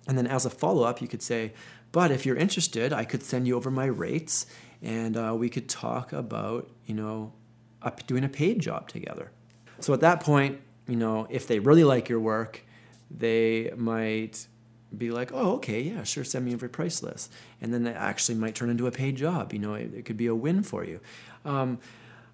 And 0.07 0.17
then 0.17 0.27
as 0.27 0.47
a 0.47 0.51
follow 0.51 0.85
up, 0.85 1.03
you 1.03 1.09
could 1.09 1.23
say, 1.23 1.53
but 1.93 2.11
if 2.11 2.25
you're 2.25 2.37
interested, 2.37 2.93
I 2.93 3.05
could 3.05 3.23
send 3.23 3.47
you 3.47 3.57
over 3.57 3.71
my 3.71 3.87
rates 3.87 4.47
and 4.83 5.17
uh, 5.17 5.35
we 5.37 5.49
could 5.49 5.69
talk 5.69 6.13
about, 6.13 6.71
you 6.87 6.95
know, 6.95 7.33
up 7.83 8.07
doing 8.07 8.25
a 8.25 8.29
paid 8.29 8.61
job 8.61 8.89
together. 8.89 9.31
So 9.81 9.93
at 9.95 10.01
that 10.01 10.21
point, 10.21 10.61
you 10.87 10.97
know, 10.97 11.27
if 11.31 11.47
they 11.47 11.59
really 11.59 11.85
like 11.85 12.09
your 12.09 12.21
work, 12.21 12.65
they 13.11 13.73
might 13.77 14.47
be 14.97 15.11
like, 15.11 15.31
oh, 15.33 15.53
okay, 15.53 15.81
yeah, 15.81 16.03
sure, 16.03 16.25
send 16.25 16.45
me 16.45 16.51
over 16.51 16.67
every 16.67 16.69
price 16.69 17.03
list. 17.03 17.33
And 17.61 17.73
then 17.73 17.85
that 17.85 17.97
actually 17.97 18.37
might 18.37 18.55
turn 18.55 18.71
into 18.71 18.87
a 18.87 18.91
paid 18.91 19.17
job. 19.17 19.53
You 19.53 19.59
know, 19.59 19.75
it, 19.75 19.95
it 19.95 20.05
could 20.05 20.17
be 20.17 20.27
a 20.27 20.35
win 20.35 20.63
for 20.63 20.85
you. 20.85 21.01
Um, 21.45 21.79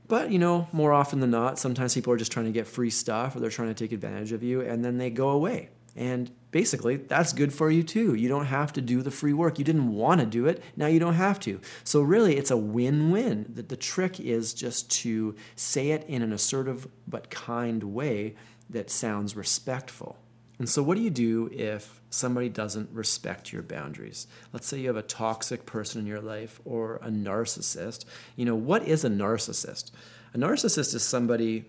but, 0.09 0.31
you 0.31 0.39
know, 0.39 0.69
more 0.73 0.93
often 0.93 1.21
than 1.21 1.31
not, 1.31 1.59
sometimes 1.59 1.95
people 1.95 2.13
are 2.13 2.17
just 2.17 2.33
trying 2.33 2.47
to 2.47 2.53
get 2.53 2.67
free 2.67 2.91
stuff 2.91 3.35
or 3.35 3.41
they're 3.41 3.51
trying 3.51 3.69
to 3.69 3.75
take 3.75 3.93
advantage 3.93 4.33
of 4.33 4.43
you 4.43 4.61
and 4.61 4.85
then 4.85 4.99
they 4.99 5.11
go 5.11 5.31
away. 5.31 5.71
And 5.97 6.31
basically, 6.51 6.97
that's 6.97 7.33
good 7.33 7.55
for 7.55 7.71
you 7.71 7.83
too. 7.83 8.15
You 8.15 8.29
don't 8.29 8.47
have 8.47 8.73
to 8.75 8.83
do 8.83 9.01
the 9.01 9.11
free 9.11 9.33
work. 9.33 9.59
You 9.59 9.65
didn't 9.65 9.95
want 9.95 10.21
to 10.21 10.27
do 10.27 10.47
it, 10.47 10.63
now 10.77 10.87
you 10.87 11.01
don't 11.01 11.15
have 11.15 11.41
to. 11.41 11.61
So, 11.85 12.03
really, 12.03 12.37
it's 12.37 12.51
a 12.51 12.57
win 12.57 13.11
win. 13.11 13.47
The, 13.53 13.63
the 13.63 13.77
trick 13.77 14.21
is 14.21 14.53
just 14.53 14.91
to 15.03 15.35
say 15.57 15.91
it 15.91 16.05
in 16.07 16.23
an 16.23 16.33
assertive 16.33 16.87
but 17.09 17.31
kind 17.31 17.83
way 17.83 18.35
that 18.69 18.91
sounds 18.91 19.35
respectful. 19.37 20.19
And 20.59 20.69
so, 20.69 20.83
what 20.83 20.97
do 20.97 21.03
you 21.03 21.11
do 21.11 21.51
if 21.53 22.01
somebody 22.11 22.49
doesn't 22.49 22.91
respect 22.91 23.53
your 23.53 23.63
boundaries? 23.63 24.27
Let's 24.53 24.67
say 24.67 24.81
you 24.81 24.89
have 24.89 24.97
a 24.97 25.03
toxic 25.03 25.67
person 25.67 26.01
in 26.01 26.07
your 26.07 26.21
life 26.21 26.61
or 26.65 26.97
a 26.97 27.09
narcissist. 27.09 28.05
You 28.37 28.45
know, 28.45 28.55
what 28.55 28.87
is 28.87 29.05
a 29.05 29.11
narcissist? 29.11 29.91
A 30.35 30.39
narcissist 30.39 30.95
is 30.95 31.03
somebody 31.03 31.65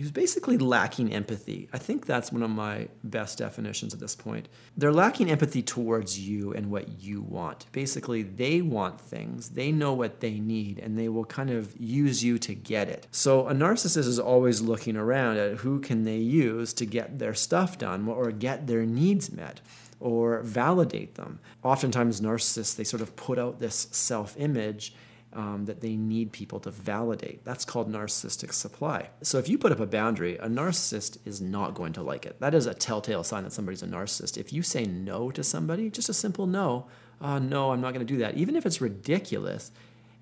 he 0.00 0.04
was 0.04 0.12
basically 0.12 0.56
lacking 0.56 1.12
empathy. 1.12 1.68
I 1.74 1.78
think 1.78 2.06
that's 2.06 2.32
one 2.32 2.42
of 2.42 2.48
my 2.48 2.88
best 3.04 3.36
definitions 3.36 3.92
at 3.92 4.00
this 4.00 4.16
point. 4.16 4.48
They're 4.74 4.94
lacking 4.94 5.30
empathy 5.30 5.60
towards 5.60 6.18
you 6.18 6.54
and 6.54 6.70
what 6.70 7.02
you 7.02 7.20
want. 7.20 7.66
Basically, 7.72 8.22
they 8.22 8.62
want 8.62 8.98
things, 8.98 9.50
they 9.50 9.70
know 9.70 9.92
what 9.92 10.20
they 10.20 10.40
need, 10.40 10.78
and 10.78 10.98
they 10.98 11.10
will 11.10 11.26
kind 11.26 11.50
of 11.50 11.78
use 11.78 12.24
you 12.24 12.38
to 12.38 12.54
get 12.54 12.88
it. 12.88 13.08
So 13.10 13.46
a 13.46 13.52
narcissist 13.52 14.08
is 14.08 14.18
always 14.18 14.62
looking 14.62 14.96
around 14.96 15.36
at 15.36 15.58
who 15.58 15.80
can 15.80 16.04
they 16.04 16.16
use 16.16 16.72
to 16.72 16.86
get 16.86 17.18
their 17.18 17.34
stuff 17.34 17.76
done 17.76 18.08
or 18.08 18.30
get 18.30 18.68
their 18.68 18.86
needs 18.86 19.30
met 19.30 19.60
or 20.00 20.40
validate 20.40 21.16
them. 21.16 21.40
Oftentimes 21.62 22.22
narcissists 22.22 22.74
they 22.74 22.84
sort 22.84 23.02
of 23.02 23.16
put 23.16 23.38
out 23.38 23.60
this 23.60 23.86
self-image 23.90 24.94
um, 25.32 25.66
that 25.66 25.80
they 25.80 25.96
need 25.96 26.32
people 26.32 26.58
to 26.60 26.70
validate. 26.70 27.44
That's 27.44 27.64
called 27.64 27.90
narcissistic 27.90 28.52
supply. 28.52 29.10
So 29.22 29.38
if 29.38 29.48
you 29.48 29.58
put 29.58 29.72
up 29.72 29.80
a 29.80 29.86
boundary, 29.86 30.36
a 30.38 30.48
narcissist 30.48 31.18
is 31.24 31.40
not 31.40 31.74
going 31.74 31.92
to 31.94 32.02
like 32.02 32.26
it. 32.26 32.40
That 32.40 32.54
is 32.54 32.66
a 32.66 32.74
telltale 32.74 33.22
sign 33.22 33.44
that 33.44 33.52
somebody's 33.52 33.82
a 33.82 33.86
narcissist. 33.86 34.36
If 34.36 34.52
you 34.52 34.62
say 34.62 34.84
no 34.84 35.30
to 35.30 35.44
somebody, 35.44 35.88
just 35.90 36.08
a 36.08 36.14
simple 36.14 36.46
no, 36.46 36.86
oh, 37.20 37.38
no, 37.38 37.72
I'm 37.72 37.80
not 37.80 37.94
going 37.94 38.04
to 38.04 38.12
do 38.12 38.18
that. 38.18 38.36
Even 38.36 38.56
if 38.56 38.66
it's 38.66 38.80
ridiculous 38.80 39.70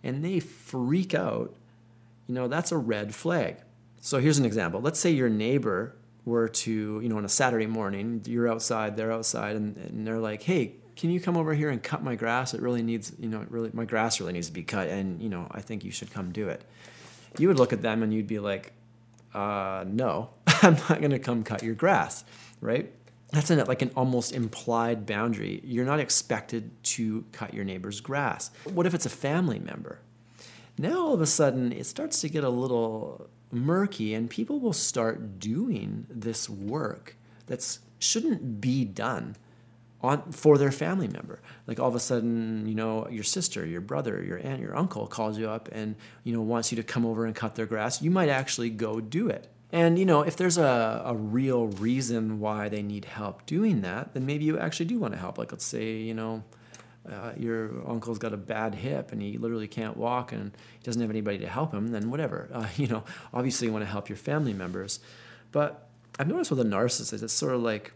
and 0.03 0.25
they 0.25 0.41
freak 0.41 1.15
out, 1.15 1.55
you 2.27 2.35
know, 2.35 2.49
that's 2.49 2.73
a 2.73 2.77
red 2.77 3.15
flag. 3.15 3.57
So 4.01 4.21
here's 4.21 4.39
an 4.39 4.45
example. 4.45 4.81
Let's 4.81 5.01
say 5.01 5.11
your 5.11 5.31
neighbor 5.31 5.97
were 6.25 6.49
to, 6.49 7.01
you 7.01 7.09
know, 7.09 7.17
on 7.17 7.25
a 7.25 7.29
Saturday 7.29 7.67
morning, 7.67 8.23
you're 8.27 8.51
outside, 8.51 8.97
they're 8.97 9.11
outside, 9.11 9.57
and, 9.57 9.77
and 9.79 10.07
they're 10.07 10.19
like, 10.19 10.43
hey, 10.43 10.75
can 10.99 11.11
you 11.11 11.21
come 11.21 11.37
over 11.37 11.55
here 11.55 11.71
and 11.71 11.81
cut 11.81 12.03
my 12.03 12.17
grass? 12.17 12.53
It 12.55 12.61
really 12.61 12.83
needs, 12.83 13.13
you 13.21 13.29
know, 13.29 13.41
it 13.41 13.51
really, 13.53 13.71
my 13.73 13.85
grass 13.85 14.19
really 14.19 14.33
needs 14.33 14.49
to 14.49 14.53
be 14.53 14.65
cut, 14.65 14.89
and, 14.89 15.23
you 15.23 15.29
know, 15.29 15.47
I 15.53 15.61
think 15.61 15.85
you 15.85 15.93
should 15.93 16.11
come 16.11 16.33
do 16.33 16.49
it. 16.49 16.65
You 17.39 17.47
would 17.47 17.57
look 17.57 17.73
at 17.73 17.83
them 17.83 18.03
and 18.03 18.13
you'd 18.13 18.27
be 18.27 18.41
like, 18.41 18.73
uh, 19.33 19.85
no, 19.87 20.31
I'm 20.47 20.75
not 20.75 20.99
going 20.99 21.13
to 21.13 21.21
come 21.21 21.45
cut 21.45 21.63
your 21.63 21.77
grass, 21.77 22.25
right? 22.61 22.93
That's 23.31 23.49
an, 23.51 23.65
like 23.67 23.81
an 23.81 23.93
almost 23.95 24.33
implied 24.33 25.07
boundary. 25.07 25.61
You're 25.63 25.85
not 25.85 26.01
expected 26.01 26.71
to 26.83 27.25
cut 27.31 27.55
your 27.55 27.65
neighbor's 27.65 28.01
grass. 28.01 28.51
What 28.65 28.85
if 28.85 28.93
it's 28.93 29.07
a 29.07 29.11
family 29.11 29.61
member? 29.61 30.01
Now 30.79 31.01
all 31.01 31.15
of 31.15 31.21
a 31.21 31.27
sudden 31.27 31.71
it 31.71 31.87
starts 31.87 32.21
to 32.23 32.29
get 32.29 32.43
a 32.43 32.49
little 32.49 33.29
murky 33.53 34.15
and 34.15 34.29
people 34.29 34.59
will 34.59 34.73
start 34.73 35.39
doing 35.39 36.07
this 36.11 36.49
work 36.51 37.15
that 37.47 37.79
shouldn't 38.01 38.61
be 38.61 38.85
done 38.85 39.37
on 40.01 40.31
for 40.33 40.59
their 40.59 40.71
family 40.71 41.09
member. 41.09 41.41
Like 41.67 41.81
all 41.81 41.89
of 41.89 41.95
a 41.95 42.01
sudden, 42.01 42.67
you 42.69 42.75
know, 42.75 43.09
your 43.09 43.25
sister, 43.25 43.67
your 43.67 43.81
brother, 43.81 44.23
your 44.23 44.39
aunt, 44.39 44.61
your 44.61 44.77
uncle 44.77 45.07
calls 45.07 45.39
you 45.39 45.49
up 45.49 45.69
and 45.73 45.97
you 46.25 46.33
know 46.33 46.43
wants 46.43 46.71
you 46.71 46.77
to 46.77 46.83
come 46.83 47.05
over 47.05 47.27
and 47.27 47.35
cut 47.35 47.55
their 47.55 47.67
grass. 47.67 48.01
You 48.03 48.11
might 48.11 48.29
actually 48.29 48.71
go 48.71 49.01
do 49.01 49.29
it. 49.29 49.51
And 49.71 49.99
you 49.99 50.07
know, 50.07 50.23
if 50.23 50.37
there's 50.37 50.57
a, 50.59 51.03
a 51.05 51.15
real 51.15 51.67
reason 51.67 52.41
why 52.41 52.69
they 52.69 52.83
need 52.83 53.05
help 53.05 53.45
doing 53.47 53.83
that, 53.83 54.15
then 54.15 54.25
maybe 54.25 54.45
you 54.45 54.59
actually 54.59 54.87
do 54.87 54.99
want 54.99 55.15
to 55.15 55.21
help. 55.21 55.37
Like 55.37 55.53
let's 55.53 55.65
say, 55.65 55.97
you 55.97 56.15
know, 56.15 56.45
uh, 57.11 57.33
your 57.37 57.89
uncle's 57.89 58.19
got 58.19 58.33
a 58.33 58.37
bad 58.37 58.75
hip 58.75 59.13
and 59.13 59.21
he 59.21 59.39
literally 59.39 59.69
can't 59.69 59.97
walk 59.97 60.33
and 60.33 60.53
he 60.79 60.85
doesn't 60.85 61.01
have 61.01 61.11
anybody 61.11 61.39
to 61.39 61.49
help 61.49 61.73
him, 61.73 61.89
then 61.89 62.11
whatever. 62.11 62.49
Uh, 62.53 62.67
you 62.77 62.87
know, 62.87 63.03
obviously 63.33 63.67
you 63.67 63.73
want 63.73 63.85
to 63.85 63.91
help 63.91 64.09
your 64.09 64.17
family 64.17 64.53
members. 64.53 65.01
But 65.51 65.89
I've 66.19 66.29
noticed 66.29 66.51
with 66.51 66.61
a 66.61 66.65
narcissist, 66.65 67.23
it's 67.23 67.33
sort 67.33 67.55
of 67.55 67.63
like 67.63 67.93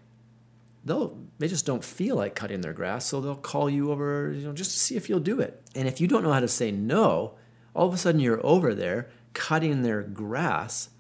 they'll 0.85 1.19
they 1.39 1.49
just 1.49 1.67
don't 1.67 1.85
feel 1.85 2.17
like 2.17 2.35
cutting 2.35 2.61
their 2.61 2.73
grass, 2.73 3.07
so 3.07 3.21
they'll 3.21 3.37
call 3.37 3.69
you 3.69 3.91
over, 3.91 4.33
you 4.33 4.47
know, 4.47 4.53
just 4.53 4.73
to 4.73 4.79
see 4.79 4.97
if 4.97 5.09
you'll 5.09 5.21
do 5.21 5.41
it. 5.41 5.63
And 5.75 5.89
if 5.89 6.01
you 6.01 6.09
don't 6.09 6.23
know 6.23 6.33
how 6.33 6.41
to 6.41 6.49
say 6.49 6.71
no, 6.71 7.35
all 7.75 7.89
of 7.89 7.95
a 7.95 7.99
sudden 7.99 8.21
you're 8.21 8.45
over 8.45 8.75
there 8.75 9.11
cutting 9.35 9.83
their 9.83 10.03
grass 10.03 10.91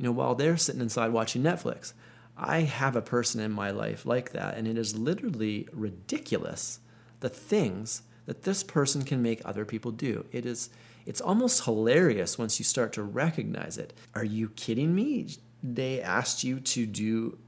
you 0.00 0.06
know, 0.06 0.12
while 0.12 0.34
they're 0.34 0.56
sitting 0.56 0.80
inside 0.80 1.12
watching 1.12 1.42
Netflix. 1.42 1.92
I 2.34 2.60
have 2.60 2.96
a 2.96 3.02
person 3.02 3.38
in 3.38 3.52
my 3.52 3.70
life 3.70 4.06
like 4.06 4.32
that, 4.32 4.56
and 4.56 4.66
it 4.66 4.78
is 4.78 4.96
literally 4.96 5.68
ridiculous 5.74 6.80
the 7.20 7.28
things 7.28 8.00
that 8.24 8.44
this 8.44 8.62
person 8.62 9.04
can 9.04 9.20
make 9.20 9.42
other 9.44 9.66
people 9.66 9.90
do. 9.90 10.24
It 10.32 10.46
is 10.46 10.70
it's 11.04 11.20
almost 11.20 11.64
hilarious 11.64 12.38
once 12.38 12.58
you 12.58 12.64
start 12.64 12.94
to 12.94 13.02
recognize 13.02 13.76
it. 13.76 13.92
Are 14.14 14.24
you 14.24 14.48
kidding 14.50 14.94
me? 14.94 15.36
They 15.62 16.00
asked 16.00 16.44
you 16.44 16.60
to 16.60 16.86
do 16.86 17.38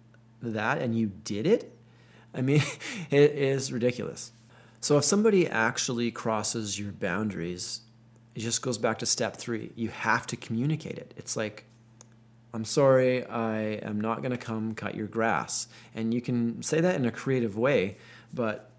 that 0.42 0.78
and 0.78 0.98
you 0.98 1.06
did 1.06 1.46
it? 1.46 1.71
I 2.34 2.42
mean, 2.42 2.62
it 3.10 3.32
is 3.32 3.72
ridiculous. 3.72 4.32
So 4.80 4.98
if 4.98 5.04
somebody 5.04 5.48
actually 5.48 6.10
crosses 6.10 6.78
your 6.78 6.92
boundaries, 6.92 7.82
it 8.34 8.40
just 8.40 8.62
goes 8.62 8.78
back 8.78 8.98
to 9.00 9.06
step 9.06 9.36
3. 9.36 9.72
You 9.76 9.88
have 9.88 10.26
to 10.28 10.36
communicate 10.36 10.98
it. 10.98 11.14
It's 11.16 11.36
like 11.36 11.66
I'm 12.54 12.64
sorry, 12.64 13.24
I 13.26 13.60
am 13.82 14.00
not 14.00 14.20
going 14.20 14.32
to 14.32 14.36
come 14.36 14.74
cut 14.74 14.94
your 14.94 15.06
grass. 15.06 15.68
And 15.94 16.12
you 16.12 16.20
can 16.20 16.62
say 16.62 16.80
that 16.80 16.96
in 16.96 17.06
a 17.06 17.10
creative 17.10 17.56
way, 17.56 17.96
but 18.34 18.70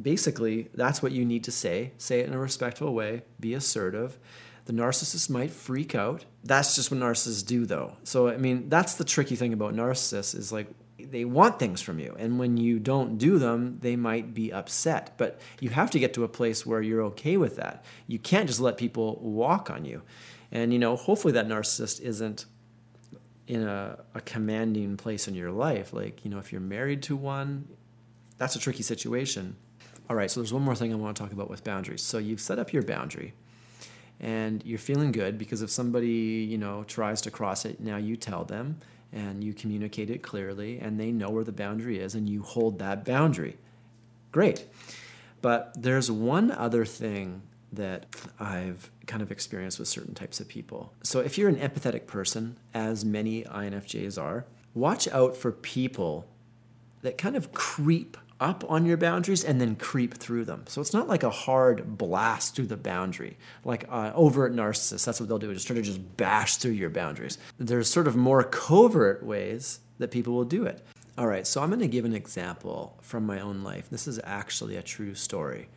basically, 0.00 0.68
that's 0.74 1.02
what 1.02 1.12
you 1.12 1.24
need 1.24 1.44
to 1.44 1.52
say. 1.52 1.92
Say 1.98 2.20
it 2.20 2.26
in 2.26 2.32
a 2.32 2.38
respectful 2.38 2.94
way, 2.94 3.22
be 3.38 3.52
assertive. 3.52 4.18
The 4.64 4.72
narcissist 4.72 5.28
might 5.28 5.50
freak 5.50 5.94
out. 5.94 6.24
That's 6.42 6.74
just 6.74 6.90
what 6.90 7.00
narcissists 7.00 7.44
do, 7.44 7.66
though. 7.66 7.96
So, 8.04 8.28
I 8.28 8.38
mean, 8.38 8.68
that's 8.68 8.94
the 8.94 9.04
tricky 9.04 9.36
thing 9.36 9.52
about 9.52 9.74
narcissists 9.74 10.34
is 10.34 10.50
like 10.50 10.68
they 11.10 11.24
want 11.24 11.58
things 11.58 11.80
from 11.80 11.98
you. 11.98 12.14
And 12.18 12.38
when 12.38 12.56
you 12.56 12.78
don't 12.78 13.18
do 13.18 13.38
them, 13.38 13.78
they 13.80 13.96
might 13.96 14.34
be 14.34 14.52
upset. 14.52 15.14
But 15.16 15.40
you 15.60 15.70
have 15.70 15.90
to 15.92 15.98
get 15.98 16.14
to 16.14 16.24
a 16.24 16.28
place 16.28 16.66
where 16.66 16.82
you're 16.82 17.02
okay 17.02 17.36
with 17.36 17.56
that. 17.56 17.84
You 18.06 18.18
can't 18.18 18.46
just 18.46 18.60
let 18.60 18.76
people 18.76 19.18
walk 19.20 19.70
on 19.70 19.84
you. 19.84 20.02
And, 20.50 20.72
you 20.72 20.78
know, 20.78 20.96
hopefully 20.96 21.32
that 21.34 21.46
narcissist 21.46 22.00
isn't 22.00 22.46
in 23.46 23.62
a, 23.66 23.98
a 24.14 24.20
commanding 24.20 24.96
place 24.96 25.26
in 25.28 25.34
your 25.34 25.50
life. 25.50 25.92
Like, 25.92 26.24
you 26.24 26.30
know, 26.30 26.38
if 26.38 26.52
you're 26.52 26.60
married 26.60 27.02
to 27.04 27.16
one, 27.16 27.68
that's 28.36 28.56
a 28.56 28.58
tricky 28.58 28.82
situation. 28.82 29.56
All 30.08 30.16
right, 30.16 30.30
so 30.30 30.40
there's 30.40 30.52
one 30.52 30.62
more 30.62 30.74
thing 30.74 30.92
I 30.92 30.96
want 30.96 31.16
to 31.16 31.22
talk 31.22 31.32
about 31.32 31.50
with 31.50 31.64
boundaries. 31.64 32.02
So 32.02 32.18
you've 32.18 32.40
set 32.40 32.58
up 32.58 32.72
your 32.72 32.82
boundary 32.82 33.34
and 34.20 34.64
you're 34.64 34.78
feeling 34.78 35.12
good 35.12 35.38
because 35.38 35.62
if 35.62 35.70
somebody, 35.70 36.08
you 36.08 36.58
know, 36.58 36.84
tries 36.84 37.20
to 37.22 37.30
cross 37.30 37.64
it, 37.64 37.80
now 37.80 37.96
you 37.96 38.16
tell 38.16 38.44
them 38.44 38.78
and 39.12 39.42
you 39.42 39.54
communicate 39.54 40.10
it 40.10 40.22
clearly 40.22 40.78
and 40.78 40.98
they 40.98 41.10
know 41.10 41.30
where 41.30 41.44
the 41.44 41.52
boundary 41.52 41.98
is 41.98 42.14
and 42.14 42.28
you 42.28 42.42
hold 42.42 42.78
that 42.78 43.04
boundary. 43.04 43.56
Great. 44.32 44.66
But 45.40 45.72
there's 45.76 46.10
one 46.10 46.50
other 46.50 46.84
thing 46.84 47.42
that 47.72 48.06
I've 48.40 48.90
kind 49.06 49.22
of 49.22 49.30
experienced 49.30 49.78
with 49.78 49.88
certain 49.88 50.14
types 50.14 50.40
of 50.40 50.48
people. 50.48 50.92
So, 51.02 51.20
if 51.20 51.36
you're 51.36 51.48
an 51.48 51.56
empathetic 51.56 52.06
person, 52.06 52.56
as 52.72 53.04
many 53.04 53.44
INFJs 53.44 54.20
are, 54.20 54.46
watch 54.74 55.06
out 55.08 55.36
for 55.36 55.52
people 55.52 56.26
that 57.02 57.18
kind 57.18 57.36
of 57.36 57.52
creep 57.52 58.16
up 58.40 58.64
on 58.68 58.86
your 58.86 58.96
boundaries 58.96 59.44
and 59.44 59.60
then 59.60 59.74
creep 59.76 60.14
through 60.14 60.44
them. 60.44 60.64
So 60.68 60.80
it's 60.80 60.92
not 60.92 61.08
like 61.08 61.22
a 61.22 61.30
hard 61.30 61.98
blast 61.98 62.54
through 62.54 62.66
the 62.66 62.76
boundary, 62.76 63.36
like 63.64 63.84
uh, 63.88 64.12
overt 64.14 64.54
narcissists. 64.54 65.04
That's 65.04 65.20
what 65.20 65.28
they'll 65.28 65.38
do, 65.38 65.52
just 65.52 65.66
try 65.66 65.76
to 65.76 65.82
just 65.82 66.16
bash 66.16 66.56
through 66.56 66.72
your 66.72 66.90
boundaries. 66.90 67.38
There's 67.58 67.88
sort 67.88 68.06
of 68.06 68.16
more 68.16 68.44
covert 68.44 69.22
ways 69.22 69.80
that 69.98 70.10
people 70.10 70.34
will 70.34 70.44
do 70.44 70.64
it. 70.64 70.84
All 71.16 71.26
right, 71.26 71.46
so 71.46 71.62
I'm 71.62 71.70
going 71.70 71.80
to 71.80 71.88
give 71.88 72.04
an 72.04 72.14
example 72.14 72.96
from 73.02 73.26
my 73.26 73.40
own 73.40 73.64
life. 73.64 73.90
This 73.90 74.06
is 74.06 74.20
actually 74.22 74.76
a 74.76 74.82
true 74.82 75.16
story. 75.16 75.68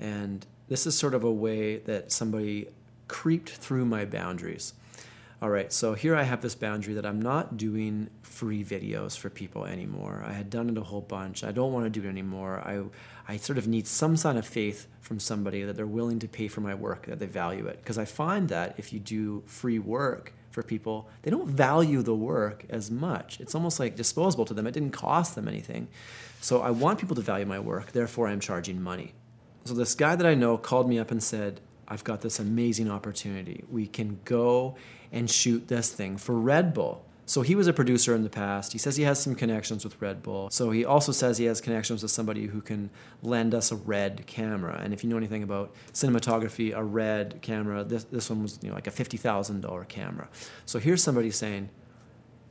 And 0.00 0.44
this 0.68 0.88
is 0.88 0.98
sort 0.98 1.14
of 1.14 1.22
a 1.22 1.30
way 1.30 1.76
that 1.76 2.10
somebody 2.10 2.66
creeped 3.06 3.50
through 3.50 3.84
my 3.84 4.04
boundaries. 4.04 4.74
All 5.42 5.50
right, 5.50 5.72
so 5.72 5.94
here 5.94 6.14
I 6.14 6.22
have 6.22 6.40
this 6.40 6.54
boundary 6.54 6.94
that 6.94 7.04
I'm 7.04 7.20
not 7.20 7.56
doing 7.56 8.10
free 8.22 8.62
videos 8.62 9.18
for 9.18 9.28
people 9.28 9.64
anymore. 9.64 10.22
I 10.24 10.34
had 10.34 10.50
done 10.50 10.70
it 10.70 10.78
a 10.78 10.82
whole 10.82 11.00
bunch. 11.00 11.42
I 11.42 11.50
don't 11.50 11.72
want 11.72 11.84
to 11.84 11.90
do 11.90 12.06
it 12.06 12.08
anymore. 12.08 12.60
I, 12.60 12.84
I 13.26 13.38
sort 13.38 13.58
of 13.58 13.66
need 13.66 13.88
some 13.88 14.16
sign 14.16 14.36
of 14.36 14.46
faith 14.46 14.86
from 15.00 15.18
somebody 15.18 15.64
that 15.64 15.74
they're 15.74 15.84
willing 15.84 16.20
to 16.20 16.28
pay 16.28 16.46
for 16.46 16.60
my 16.60 16.76
work, 16.76 17.06
that 17.06 17.18
they 17.18 17.26
value 17.26 17.66
it. 17.66 17.78
Because 17.78 17.98
I 17.98 18.04
find 18.04 18.50
that 18.50 18.76
if 18.78 18.92
you 18.92 19.00
do 19.00 19.42
free 19.46 19.80
work 19.80 20.32
for 20.52 20.62
people, 20.62 21.08
they 21.22 21.30
don't 21.32 21.48
value 21.48 22.02
the 22.02 22.14
work 22.14 22.64
as 22.70 22.88
much. 22.88 23.40
It's 23.40 23.56
almost 23.56 23.80
like 23.80 23.96
disposable 23.96 24.44
to 24.44 24.54
them. 24.54 24.68
It 24.68 24.74
didn't 24.74 24.92
cost 24.92 25.34
them 25.34 25.48
anything. 25.48 25.88
So 26.40 26.62
I 26.62 26.70
want 26.70 27.00
people 27.00 27.16
to 27.16 27.22
value 27.22 27.46
my 27.46 27.58
work, 27.58 27.90
therefore 27.90 28.28
I'm 28.28 28.38
charging 28.38 28.80
money. 28.80 29.12
So 29.64 29.74
this 29.74 29.96
guy 29.96 30.14
that 30.14 30.26
I 30.26 30.34
know 30.34 30.56
called 30.56 30.88
me 30.88 31.00
up 31.00 31.10
and 31.10 31.20
said, 31.20 31.60
I've 31.92 32.04
got 32.04 32.22
this 32.22 32.38
amazing 32.38 32.90
opportunity. 32.90 33.64
We 33.70 33.86
can 33.86 34.18
go 34.24 34.76
and 35.12 35.30
shoot 35.30 35.68
this 35.68 35.92
thing 35.92 36.16
for 36.16 36.32
Red 36.32 36.72
Bull. 36.72 37.04
So 37.26 37.42
he 37.42 37.54
was 37.54 37.66
a 37.66 37.72
producer 37.74 38.14
in 38.14 38.22
the 38.22 38.30
past. 38.30 38.72
He 38.72 38.78
says 38.78 38.96
he 38.96 39.02
has 39.02 39.22
some 39.22 39.34
connections 39.34 39.84
with 39.84 40.00
Red 40.00 40.22
Bull. 40.22 40.48
So 40.48 40.70
he 40.70 40.86
also 40.86 41.12
says 41.12 41.36
he 41.36 41.44
has 41.44 41.60
connections 41.60 42.02
with 42.02 42.10
somebody 42.10 42.46
who 42.46 42.62
can 42.62 42.88
lend 43.22 43.54
us 43.54 43.70
a 43.70 43.76
red 43.76 44.26
camera. 44.26 44.80
And 44.82 44.94
if 44.94 45.04
you 45.04 45.10
know 45.10 45.18
anything 45.18 45.42
about 45.42 45.74
cinematography, 45.92 46.74
a 46.74 46.82
red 46.82 47.42
camera, 47.42 47.84
this, 47.84 48.04
this 48.04 48.30
one 48.30 48.42
was 48.42 48.58
you 48.62 48.70
know, 48.70 48.74
like 48.74 48.86
a 48.86 48.90
$50,000 48.90 49.88
camera. 49.88 50.28
So 50.64 50.78
here's 50.78 51.02
somebody 51.02 51.30
saying, 51.30 51.68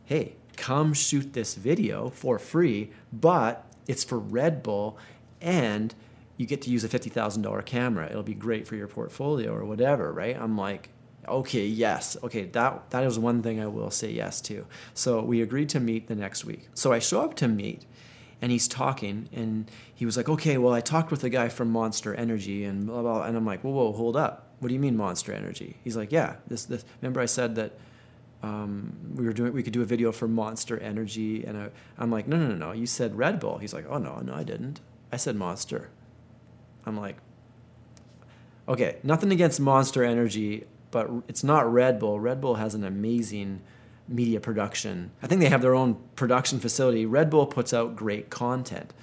hey, 0.05 0.35
come 0.55 0.93
shoot 0.93 1.33
this 1.33 1.55
video 1.55 2.09
for 2.09 2.37
free, 2.37 2.91
but 3.11 3.65
it's 3.87 4.03
for 4.03 4.19
Red 4.19 4.61
Bull 4.61 4.99
and 5.41 5.95
you 6.37 6.45
get 6.45 6.61
to 6.63 6.69
use 6.69 6.83
a 6.83 6.89
$50,000 6.89 7.65
camera. 7.65 8.07
It'll 8.09 8.23
be 8.23 8.33
great 8.33 8.67
for 8.67 8.75
your 8.75 8.87
portfolio 8.87 9.53
or 9.53 9.65
whatever, 9.65 10.11
right? 10.11 10.35
I'm 10.39 10.57
like, 10.57 10.89
okay, 11.27 11.65
yes. 11.65 12.17
Okay, 12.23 12.45
that 12.45 12.89
that 12.89 13.03
is 13.03 13.19
one 13.19 13.41
thing 13.43 13.59
I 13.59 13.67
will 13.67 13.91
say 13.91 14.11
yes 14.11 14.41
to. 14.41 14.65
So 14.93 15.21
we 15.21 15.41
agreed 15.41 15.69
to 15.69 15.79
meet 15.79 16.07
the 16.07 16.15
next 16.15 16.45
week. 16.45 16.69
So 16.73 16.91
I 16.91 16.99
show 16.99 17.21
up 17.21 17.35
to 17.35 17.47
meet 17.47 17.85
and 18.41 18.51
he's 18.51 18.67
talking 18.67 19.29
and 19.31 19.69
he 19.93 20.05
was 20.05 20.17
like, 20.17 20.29
okay, 20.29 20.57
well, 20.57 20.73
I 20.73 20.81
talked 20.81 21.11
with 21.11 21.21
the 21.21 21.29
guy 21.29 21.49
from 21.49 21.71
Monster 21.71 22.15
Energy 22.15 22.63
and 22.63 22.87
blah, 22.87 23.01
blah, 23.01 23.23
and 23.23 23.37
I'm 23.37 23.45
like, 23.45 23.61
whoa, 23.63 23.71
whoa, 23.71 23.91
hold 23.93 24.15
up. 24.15 24.47
What 24.59 24.69
do 24.69 24.73
you 24.73 24.79
mean 24.79 24.97
Monster 24.97 25.33
Energy? 25.33 25.77
He's 25.83 25.95
like, 25.95 26.11
yeah, 26.11 26.35
this, 26.47 26.65
this, 26.65 26.85
remember 27.01 27.21
I 27.21 27.25
said 27.25 27.55
that 27.55 27.73
um, 28.43 28.93
we 29.15 29.25
were 29.25 29.33
doing, 29.33 29.53
we 29.53 29.63
could 29.63 29.73
do 29.73 29.81
a 29.81 29.85
video 29.85 30.11
for 30.11 30.27
Monster 30.27 30.79
Energy. 30.79 31.43
And 31.45 31.57
I, 31.57 31.69
I'm 31.97 32.11
like, 32.11 32.27
no, 32.27 32.37
no, 32.37 32.47
no, 32.47 32.55
no. 32.55 32.71
You 32.71 32.85
said 32.85 33.15
Red 33.15 33.39
Bull. 33.39 33.57
He's 33.59 33.73
like, 33.73 33.85
oh, 33.89 33.97
no, 33.97 34.19
no, 34.19 34.33
I 34.33 34.43
didn't. 34.43 34.81
I 35.11 35.17
said 35.17 35.35
Monster. 35.35 35.89
I'm 36.85 36.97
like, 36.97 37.17
okay, 38.67 38.97
nothing 39.03 39.31
against 39.31 39.59
Monster 39.59 40.03
Energy, 40.03 40.65
but 40.91 41.09
it's 41.27 41.43
not 41.43 41.71
Red 41.71 41.99
Bull. 41.99 42.19
Red 42.19 42.41
Bull 42.41 42.55
has 42.55 42.75
an 42.75 42.83
amazing 42.83 43.61
media 44.07 44.39
production. 44.39 45.11
I 45.21 45.27
think 45.27 45.41
they 45.41 45.49
have 45.49 45.61
their 45.61 45.75
own 45.75 45.97
production 46.15 46.59
facility. 46.59 47.05
Red 47.05 47.29
Bull 47.29 47.45
puts 47.45 47.73
out 47.73 47.95
great 47.95 48.29
content. 48.29 48.93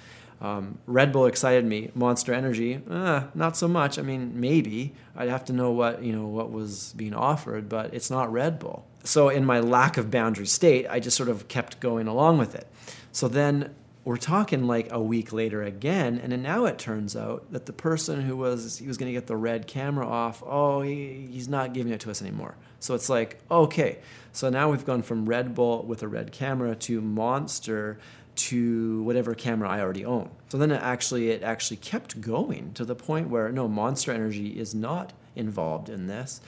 Um, 0.41 0.77
Red 0.85 1.11
Bull 1.11 1.25
excited 1.25 1.65
me. 1.65 1.91
Monster 1.93 2.33
Energy, 2.33 2.81
uh, 2.89 3.23
not 3.33 3.57
so 3.57 3.67
much. 3.67 3.99
I 3.99 4.03
mean, 4.03 4.39
maybe 4.39 4.93
I'd 5.15 5.29
have 5.29 5.43
to 5.45 5.53
know 5.53 5.71
what 5.71 6.01
you 6.01 6.13
know 6.13 6.27
what 6.27 6.49
was 6.51 6.93
being 6.95 7.13
offered, 7.13 7.67
but 7.67 7.93
it's 7.93 8.09
not 8.09 8.31
Red 8.31 8.57
Bull. 8.57 8.85
So 9.03 9.29
in 9.29 9.45
my 9.45 9.59
lack 9.59 9.97
of 9.97 10.09
boundary 10.09 10.45
state, 10.45 10.87
I 10.89 10.99
just 10.99 11.17
sort 11.17 11.29
of 11.29 11.47
kept 11.47 11.79
going 11.79 12.07
along 12.07 12.37
with 12.37 12.55
it. 12.55 12.67
So 13.11 13.27
then 13.27 13.75
we're 14.05 14.17
talking 14.17 14.63
like 14.65 14.91
a 14.91 15.01
week 15.01 15.33
later 15.33 15.61
again, 15.61 16.19
and 16.19 16.41
now 16.41 16.65
it 16.65 16.77
turns 16.77 17.15
out 17.15 17.51
that 17.51 17.65
the 17.65 17.73
person 17.73 18.21
who 18.21 18.37
was 18.37 18.77
he 18.77 18.87
was 18.87 18.97
going 18.97 19.11
to 19.11 19.13
get 19.13 19.27
the 19.27 19.35
red 19.35 19.67
camera 19.67 20.07
off, 20.07 20.41
oh, 20.45 20.81
he, 20.81 21.27
he's 21.31 21.47
not 21.47 21.73
giving 21.73 21.91
it 21.91 21.99
to 22.01 22.11
us 22.11 22.21
anymore. 22.21 22.55
So 22.79 22.95
it's 22.95 23.09
like 23.09 23.39
okay, 23.51 23.99
so 24.31 24.49
now 24.49 24.71
we've 24.71 24.85
gone 24.85 25.01
from 25.01 25.25
Red 25.25 25.53
Bull 25.53 25.83
with 25.83 26.01
a 26.01 26.07
red 26.07 26.31
camera 26.31 26.75
to 26.75 27.01
Monster 27.01 27.99
to 28.35 29.03
whatever 29.03 29.35
camera 29.35 29.69
I 29.69 29.81
already 29.81 30.05
own. 30.05 30.29
So 30.47 30.57
then 30.57 30.71
it 30.71 30.81
actually 30.81 31.29
it 31.29 31.43
actually 31.43 31.77
kept 31.77 32.21
going 32.21 32.73
to 32.73 32.85
the 32.85 32.95
point 32.95 33.29
where 33.29 33.51
no 33.51 33.67
Monster 33.67 34.13
Energy 34.13 34.57
is 34.57 34.73
not 34.73 35.11
involved 35.35 35.89
in 35.89 36.07
this. 36.07 36.39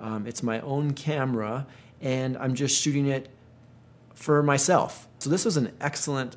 Um, 0.00 0.26
it's 0.26 0.42
my 0.42 0.60
own 0.60 0.92
camera, 0.92 1.66
and 2.00 2.38
I'm 2.38 2.54
just 2.54 2.80
shooting 2.80 3.06
it 3.06 3.28
for 4.14 4.42
myself. 4.42 5.08
So 5.18 5.28
this 5.28 5.44
was 5.44 5.56
an 5.56 5.72
excellent 5.80 6.36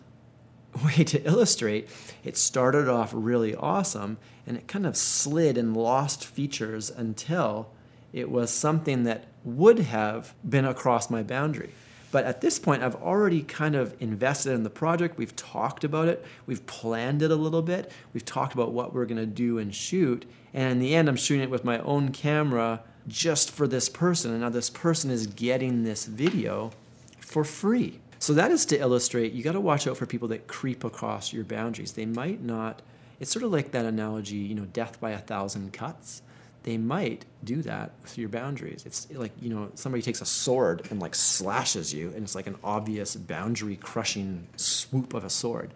way 0.86 1.04
to 1.04 1.22
illustrate. 1.24 1.90
It 2.24 2.38
started 2.38 2.88
off 2.88 3.12
really 3.14 3.56
awesome, 3.56 4.18
and 4.46 4.58
it 4.58 4.68
kind 4.68 4.86
of 4.86 4.98
slid 4.98 5.58
and 5.58 5.76
lost 5.76 6.26
features 6.26 6.90
until 6.90 7.70
it 8.12 8.30
was 8.30 8.52
something 8.52 9.04
that 9.04 9.26
would 9.44 9.80
have 9.80 10.34
been 10.48 10.66
across 10.66 11.10
my 11.10 11.24
boundary. 11.24 11.72
But 12.12 12.26
at 12.26 12.42
this 12.42 12.60
point, 12.60 12.84
I've 12.84 12.96
already 12.96 13.42
kind 13.42 13.76
of 13.76 14.00
invested 14.00 14.54
in 14.54 14.62
the 14.62 14.70
project. 14.70 15.18
We've 15.18 15.36
talked 15.36 15.84
about 15.84 16.08
it. 16.08 16.24
We've 16.46 16.64
planned 16.68 17.24
it 17.24 17.32
a 17.32 17.36
little 17.36 17.64
bit. 17.64 17.92
We've 18.14 18.24
talked 18.24 18.54
about 18.54 18.72
what 18.72 18.94
we're 18.94 19.08
going 19.08 19.18
to 19.18 19.26
do 19.26 19.58
and 19.58 19.74
shoot. 19.74 20.30
And 20.54 20.74
in 20.74 20.80
the 20.80 20.94
end, 20.94 21.10
I'm 21.10 21.16
shooting 21.16 21.44
it 21.44 21.50
with 21.50 21.66
my 21.66 21.80
own 21.80 22.12
camera 22.12 22.82
just 23.08 23.50
for 23.50 23.68
this 23.68 23.90
person. 23.90 24.30
And 24.30 24.42
now 24.42 24.50
this 24.50 24.70
person 24.70 25.10
is 25.10 25.26
getting 25.26 25.84
this 25.84 26.06
video 26.06 26.72
for 27.20 27.44
free. 27.44 28.00
So 28.24 28.34
that 28.36 28.52
is 28.52 28.66
to 28.68 28.80
illustrate 28.80 29.34
you 29.34 29.44
got 29.44 29.52
to 29.52 29.60
watch 29.60 29.86
out 29.86 29.98
for 29.98 30.06
people 30.06 30.30
that 30.30 30.48
creep 30.48 30.86
across 30.86 31.34
your 31.34 31.44
boundaries. 31.44 31.92
They 31.92 32.06
might 32.06 32.42
not, 32.42 32.82
it's 33.20 33.30
sort 33.30 33.44
of 33.44 33.52
like 33.52 33.72
that 33.72 33.86
analogy, 33.86 34.38
you 34.38 34.56
know, 34.56 34.64
death 34.64 35.02
by 35.02 35.12
a 35.12 35.18
thousand 35.18 35.74
cuts 35.74 36.22
they 36.64 36.78
might 36.78 37.26
do 37.44 37.62
that 37.62 37.92
with 38.02 38.18
your 38.18 38.30
boundaries. 38.30 38.84
It's 38.86 39.08
like, 39.12 39.34
you 39.42 39.50
know, 39.50 39.70
somebody 39.76 40.02
takes 40.02 40.22
a 40.22 40.26
sword 40.26 40.88
and 40.90 41.02
like 41.02 41.14
slashes 41.14 41.94
you, 41.94 42.08
and 42.16 42.24
it's 42.24 42.36
like 42.36 42.48
an 42.48 42.56
obvious 42.64 43.16
boundary 43.16 43.76
crushing 43.76 44.48
swoop 44.56 45.14
of 45.14 45.26
a 45.26 45.30
sword. 45.30 45.74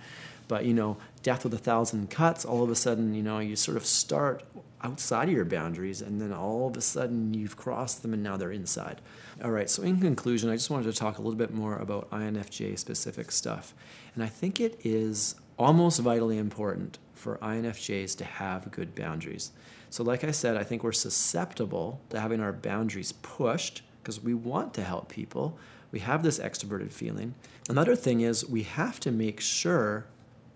But, 0.48 0.66
you 0.66 0.74
know, 0.74 0.98
death 1.24 1.44
with 1.44 1.54
a 1.54 1.58
thousand 1.58 2.10
cuts, 2.10 2.46
all 2.46 2.64
of 2.64 2.70
a 2.70 2.76
sudden, 2.76 3.14
you 3.14 3.24
know, 3.24 3.40
you 3.40 3.56
sort 3.56 3.78
of 3.78 3.86
start 3.86 4.44
outside 4.82 5.28
of 5.28 5.34
your 5.34 5.46
boundaries, 5.46 6.02
and 6.02 6.22
then 6.22 6.32
all 6.32 6.68
of 6.68 6.78
a 6.78 6.82
sudden 6.82 7.34
you've 7.34 7.58
crossed 7.58 8.02
them 8.02 8.14
and 8.14 8.24
now 8.24 8.38
they're 8.38 8.52
inside. 8.52 9.02
All 9.44 9.52
right, 9.52 9.70
so 9.70 9.84
in 9.84 10.00
conclusion, 10.00 10.50
I 10.50 10.56
just 10.56 10.70
wanted 10.70 10.92
to 10.92 10.98
talk 10.98 11.18
a 11.18 11.22
little 11.22 11.38
bit 11.38 11.54
more 11.54 11.78
about 11.78 12.10
INFJ 12.12 12.78
specific 12.78 13.32
stuff. 13.32 13.74
And 14.16 14.24
I 14.24 14.28
think 14.28 14.60
it 14.60 14.80
is 14.84 15.36
almost 15.58 16.00
vitally 16.00 16.38
important 16.38 17.00
for 17.14 17.38
INFJs 17.40 18.16
to 18.18 18.26
have 18.26 18.72
good 18.72 18.96
boundaries. 18.96 19.52
So, 19.90 20.04
like 20.04 20.24
I 20.24 20.32
said, 20.32 20.58
I 20.58 20.64
think 20.64 20.84
we're 20.84 20.92
susceptible 20.92 22.02
to 22.10 22.20
having 22.20 22.42
our 22.42 22.54
boundaries 22.54 23.12
pushed 23.12 23.82
because 24.02 24.22
we 24.22 24.34
want 24.34 24.74
to 24.76 24.84
help 24.84 25.10
people. 25.10 25.58
We 25.92 26.00
have 26.00 26.24
this 26.24 26.40
extroverted 26.40 26.92
feeling. 26.92 27.36
Another 27.70 27.96
thing 27.96 28.22
is 28.22 28.48
we 28.48 28.64
have 28.64 29.00
to 29.02 29.12
make 29.12 29.40
sure 29.40 30.06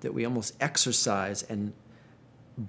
that 0.01 0.13
we 0.13 0.25
almost 0.25 0.55
exercise 0.61 1.43
and 1.43 1.73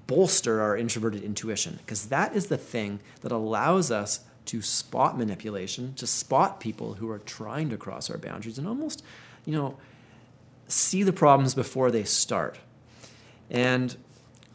bolster 0.06 0.60
our 0.60 0.76
introverted 0.76 1.22
intuition 1.22 1.76
because 1.78 2.06
that 2.06 2.34
is 2.34 2.46
the 2.46 2.56
thing 2.56 3.00
that 3.20 3.32
allows 3.32 3.90
us 3.90 4.20
to 4.44 4.62
spot 4.62 5.18
manipulation, 5.18 5.94
to 5.94 6.06
spot 6.06 6.60
people 6.60 6.94
who 6.94 7.08
are 7.10 7.18
trying 7.18 7.70
to 7.70 7.76
cross 7.76 8.10
our 8.10 8.18
boundaries 8.18 8.58
and 8.58 8.66
almost, 8.66 9.04
you 9.44 9.52
know, 9.52 9.76
see 10.66 11.02
the 11.02 11.12
problems 11.12 11.54
before 11.54 11.90
they 11.90 12.04
start. 12.04 12.58
And 13.50 13.96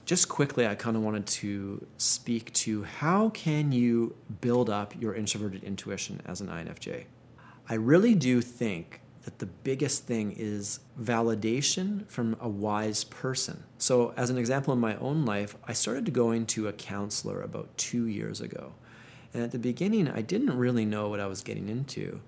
just 0.05 0.29
quickly, 0.29 0.65
I 0.65 0.75
kind 0.75 0.95
of 0.95 1.03
wanted 1.03 1.27
to 1.27 1.85
speak 1.97 2.51
to 2.53 2.83
how 2.83 3.29
can 3.29 3.71
you 3.71 4.15
build 4.41 4.69
up 4.69 4.93
your 4.99 5.13
introverted 5.13 5.63
intuition 5.63 6.21
as 6.25 6.41
an 6.41 6.47
INFJ. 6.47 7.05
I 7.69 7.73
really 7.73 8.15
do 8.15 8.41
think 8.41 9.01
that 9.27 9.39
the 9.39 9.45
biggest 9.45 10.05
thing 10.05 10.33
is 10.37 10.79
validation 10.97 12.09
from 12.09 12.37
a 12.39 12.47
wise 12.47 13.03
person. 13.03 13.65
So, 13.77 14.13
as 14.15 14.29
an 14.29 14.37
example 14.37 14.73
in 14.73 14.79
my 14.79 14.95
own 14.95 15.25
life, 15.25 15.57
I 15.67 15.73
started 15.73 16.13
going 16.13 16.45
to 16.45 16.69
a 16.69 16.73
counselor 16.73 17.41
about 17.41 17.77
two 17.77 18.05
years 18.07 18.39
ago. 18.39 18.71
And 19.33 19.43
at 19.43 19.51
the 19.51 19.59
beginning, 19.59 20.07
I 20.07 20.21
didn't 20.21 20.57
really 20.57 20.85
know 20.85 21.09
what 21.09 21.19
I 21.19 21.27
was 21.27 21.41
getting 21.41 21.67
into. 21.67 22.21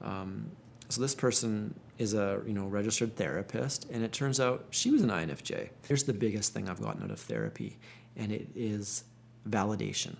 Um, 0.00 0.50
so 0.88 1.02
this 1.02 1.14
person 1.14 1.78
is 1.98 2.14
a 2.14 2.40
you 2.46 2.54
know 2.54 2.64
registered 2.64 3.16
therapist, 3.16 3.86
and 3.90 4.02
it 4.02 4.14
turns 4.14 4.40
out 4.40 4.64
she 4.70 4.90
was 4.90 5.02
an 5.02 5.10
INFJ. 5.10 5.68
Here's 5.86 6.04
the 6.04 6.14
biggest 6.14 6.54
thing 6.54 6.70
I've 6.70 6.80
gotten 6.80 7.02
out 7.02 7.10
of 7.10 7.20
therapy, 7.20 7.76
and 8.16 8.32
it 8.32 8.48
is 8.54 9.04
validation. 9.46 10.16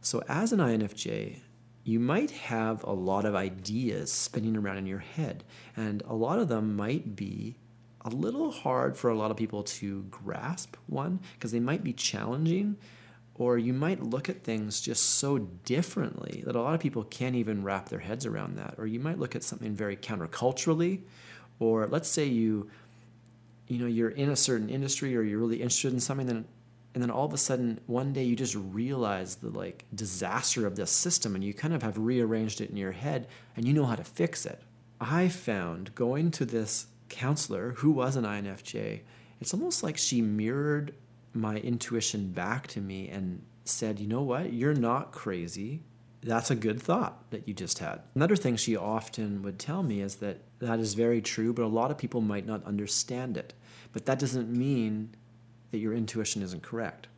So 0.00 0.24
as 0.28 0.52
an 0.52 0.58
INFJ, 0.58 1.38
you 1.84 2.00
might 2.00 2.30
have 2.30 2.82
a 2.82 2.92
lot 2.92 3.24
of 3.24 3.34
ideas 3.34 4.10
spinning 4.10 4.56
around 4.56 4.78
in 4.78 4.86
your 4.86 4.98
head, 4.98 5.44
and 5.76 6.02
a 6.06 6.14
lot 6.14 6.38
of 6.38 6.48
them 6.48 6.74
might 6.74 7.14
be 7.14 7.56
a 8.04 8.10
little 8.10 8.50
hard 8.50 8.96
for 8.96 9.10
a 9.10 9.16
lot 9.16 9.30
of 9.30 9.36
people 9.36 9.62
to 9.62 10.02
grasp. 10.04 10.76
One, 10.86 11.20
because 11.34 11.52
they 11.52 11.60
might 11.60 11.84
be 11.84 11.92
challenging 11.92 12.76
or 13.34 13.58
you 13.58 13.72
might 13.72 14.02
look 14.02 14.28
at 14.28 14.44
things 14.44 14.80
just 14.80 15.02
so 15.02 15.38
differently 15.38 16.42
that 16.46 16.54
a 16.54 16.60
lot 16.60 16.74
of 16.74 16.80
people 16.80 17.02
can't 17.02 17.34
even 17.34 17.64
wrap 17.64 17.88
their 17.88 17.98
heads 17.98 18.26
around 18.26 18.56
that. 18.56 18.74
Or 18.78 18.86
you 18.86 19.00
might 19.00 19.18
look 19.18 19.34
at 19.34 19.42
something 19.42 19.74
very 19.74 19.96
counterculturally, 19.96 21.00
or 21.58 21.86
let's 21.86 22.08
say 22.08 22.26
you, 22.26 22.70
you 23.66 23.78
know, 23.78 23.86
you're 23.86 24.10
in 24.10 24.30
a 24.30 24.36
certain 24.36 24.68
industry 24.68 25.16
or 25.16 25.22
you're 25.22 25.40
really 25.40 25.62
interested 25.62 25.92
in 25.92 25.98
something, 25.98 26.26
then, 26.26 26.44
and 26.94 27.02
then 27.02 27.10
all 27.10 27.26
of 27.26 27.32
a 27.32 27.38
sudden 27.38 27.80
one 27.86 28.12
day 28.12 28.22
you 28.22 28.36
just 28.36 28.54
realize 28.54 29.36
the 29.36 29.50
like 29.50 29.84
disaster 29.94 30.66
of 30.66 30.76
this 30.76 30.90
system, 30.90 31.34
and 31.34 31.44
you 31.44 31.52
kind 31.52 31.74
of 31.74 31.82
have 31.82 31.98
rearranged 31.98 32.60
it 32.60 32.70
in 32.70 32.76
your 32.76 32.92
head, 32.92 33.26
and 33.56 33.66
you 33.66 33.74
know 33.74 33.84
how 33.84 33.96
to 33.96 34.04
fix 34.04 34.46
it. 34.46 34.62
I 35.00 35.28
found 35.28 35.94
going 35.94 36.30
to 36.32 36.44
this 36.44 36.86
counselor 37.08 37.72
who 37.78 37.90
was 37.90 38.16
an 38.16 38.24
INFJ, 38.24 39.00
it's 39.40 39.52
almost 39.52 39.82
like 39.82 39.98
she 39.98 40.22
mirrored 40.22 40.94
my 41.32 41.56
intuition 41.56 42.30
back 42.30 42.66
to 42.68 42.80
me 42.80 43.08
and 43.08 43.42
said, 43.64 43.98
you 43.98 44.06
know 44.06 44.22
what, 44.22 44.52
you're 44.52 44.74
not 44.74 45.12
crazy. 45.12 45.82
That's 46.22 46.50
a 46.50 46.54
good 46.54 46.80
thought 46.80 47.30
that 47.30 47.46
you 47.46 47.52
just 47.52 47.80
had. 47.80 48.00
Another 48.14 48.36
thing 48.36 48.56
she 48.56 48.76
often 48.76 49.42
would 49.42 49.58
tell 49.58 49.82
me 49.82 50.00
is 50.00 50.16
that 50.16 50.38
that 50.60 50.78
is 50.78 50.94
very 50.94 51.20
true, 51.20 51.52
but 51.52 51.64
a 51.64 51.66
lot 51.66 51.90
of 51.90 51.98
people 51.98 52.20
might 52.20 52.46
not 52.46 52.64
understand 52.64 53.36
it. 53.36 53.52
But 53.92 54.06
that 54.06 54.18
doesn't 54.18 54.50
mean 54.50 55.14
that 55.74 55.80
your 55.80 55.92
intuition 55.92 56.40
isn't 56.40 56.62
correct. 56.62 57.08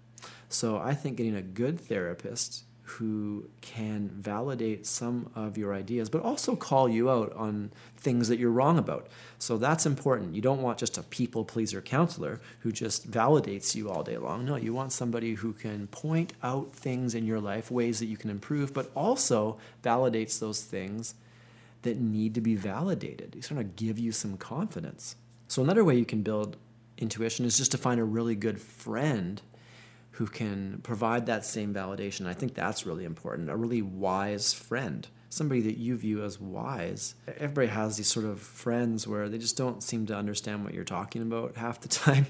So 0.49 0.79
I 0.79 0.95
think 0.95 1.19
getting 1.19 1.37
a 1.37 1.43
good 1.43 1.79
therapist 1.79 2.65
who 2.85 3.51
can 3.61 4.09
validate 4.09 4.87
some 4.87 5.29
of 5.35 5.59
your 5.59 5.75
ideas, 5.75 6.09
but 6.09 6.23
also 6.23 6.57
call 6.57 6.89
you 6.89 7.11
out 7.11 7.31
on 7.35 7.71
things 7.99 8.29
that 8.29 8.39
you're 8.39 8.51
wrong 8.51 8.79
about. 8.79 9.09
So 9.39 9.59
that's 9.59 9.85
important. 9.85 10.35
You 10.35 10.41
don't 10.41 10.63
want 10.63 10.79
just 10.79 10.97
a 10.97 11.03
people 11.03 11.45
pleaser 11.45 11.83
counselor 11.83 12.41
who 12.61 12.73
just 12.73 13.11
validates 13.11 13.75
you 13.75 13.91
all 13.91 14.03
day 14.03 14.17
long. 14.17 14.47
No, 14.47 14.57
you 14.57 14.73
want 14.73 14.93
somebody 14.93 15.35
who 15.35 15.53
can 15.53 15.89
point 15.89 16.33
out 16.43 16.73
things 16.73 17.15
in 17.15 17.27
your 17.27 17.41
life, 17.41 17.71
ways 17.71 17.99
that 17.99 18.07
you 18.07 18.17
can 18.17 18.31
improve, 18.31 18.73
but 18.73 18.91
also 18.97 19.59
validates 19.83 20.39
those 20.39 20.63
things 20.63 21.17
that 21.83 21.99
need 22.01 22.35
to 22.35 22.41
be 22.41 22.55
validated. 22.55 23.35
He's 23.35 23.49
going 23.49 23.63
to 23.63 23.85
give 23.85 23.99
you 23.99 24.13
some 24.13 24.39
confidence. 24.39 25.17
So 25.49 25.63
another 25.63 25.85
way 25.85 25.97
you 25.97 26.07
can 26.07 26.23
build 26.23 26.57
intuition 26.99 27.45
is 27.45 27.57
just 27.57 27.73
to 27.73 27.79
find 27.79 28.01
a 28.01 28.05
really 28.05 28.35
good 28.35 28.61
friend 28.61 29.43
who 30.13 30.27
can 30.27 30.81
provide 30.83 31.27
that 31.27 31.45
same 31.45 31.75
validation. 31.75 32.27
I 32.27 32.33
think 32.33 32.55
that's 32.55 32.87
really 32.87 33.05
important. 33.05 33.51
A 33.51 33.57
really 33.57 33.83
wise 33.83 34.55
friend, 34.55 35.07
somebody 35.29 35.61
that 35.63 35.77
you 35.77 35.97
view 35.97 36.25
as 36.25 36.41
wise. 36.41 37.15
Everybody 37.37 37.69
has 37.69 37.99
these 37.99 38.09
sort 38.09 38.25
of 38.25 38.41
friends 38.41 39.07
where 39.07 39.29
they 39.29 39.37
just 39.37 39.59
don't 39.59 39.83
seem 39.83 40.07
to 40.07 40.17
understand 40.17 40.65
what 40.65 40.73
you're 40.73 40.85
talking 40.85 41.21
about 41.21 41.57
half 41.57 41.81
the 41.81 41.89
time. 41.89 42.27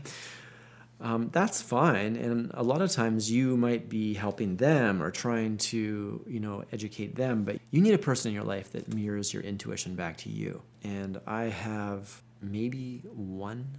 Um, 1.00 1.28
that's 1.30 1.60
fine, 1.60 2.16
and 2.16 2.50
a 2.54 2.62
lot 2.62 2.80
of 2.80 2.90
times 2.90 3.30
you 3.30 3.56
might 3.56 3.88
be 3.88 4.14
helping 4.14 4.56
them 4.56 5.02
or 5.02 5.10
trying 5.10 5.58
to, 5.58 6.24
you 6.26 6.40
know, 6.40 6.64
educate 6.72 7.16
them. 7.16 7.44
But 7.44 7.58
you 7.70 7.82
need 7.82 7.92
a 7.92 7.98
person 7.98 8.30
in 8.30 8.34
your 8.34 8.44
life 8.44 8.72
that 8.72 8.92
mirrors 8.92 9.34
your 9.34 9.42
intuition 9.42 9.94
back 9.94 10.16
to 10.18 10.30
you. 10.30 10.62
And 10.82 11.20
I 11.26 11.44
have 11.44 12.22
maybe 12.40 13.02
one, 13.12 13.78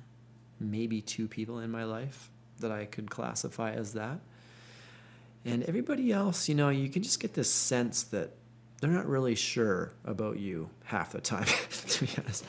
maybe 0.60 1.02
two 1.02 1.28
people 1.28 1.60
in 1.60 1.72
my 1.72 1.84
life 1.84 2.30
that 2.60 2.72
I 2.72 2.86
could 2.86 3.10
classify 3.10 3.72
as 3.72 3.94
that. 3.94 4.20
And 5.46 5.64
everybody 5.64 6.12
else, 6.12 6.50
you 6.50 6.56
know, 6.56 6.70
you 6.70 6.90
can 6.90 7.04
just 7.04 7.20
get 7.20 7.34
this 7.34 7.52
sense 7.52 8.04
that 8.04 8.32
they're 8.80 8.90
not 8.90 9.08
really 9.08 9.36
sure 9.36 9.94
about 10.06 10.40
you 10.40 10.70
half 10.86 11.12
the 11.12 11.22
time, 11.22 11.46
to 11.72 12.06
be 12.06 12.12
honest. 12.18 12.46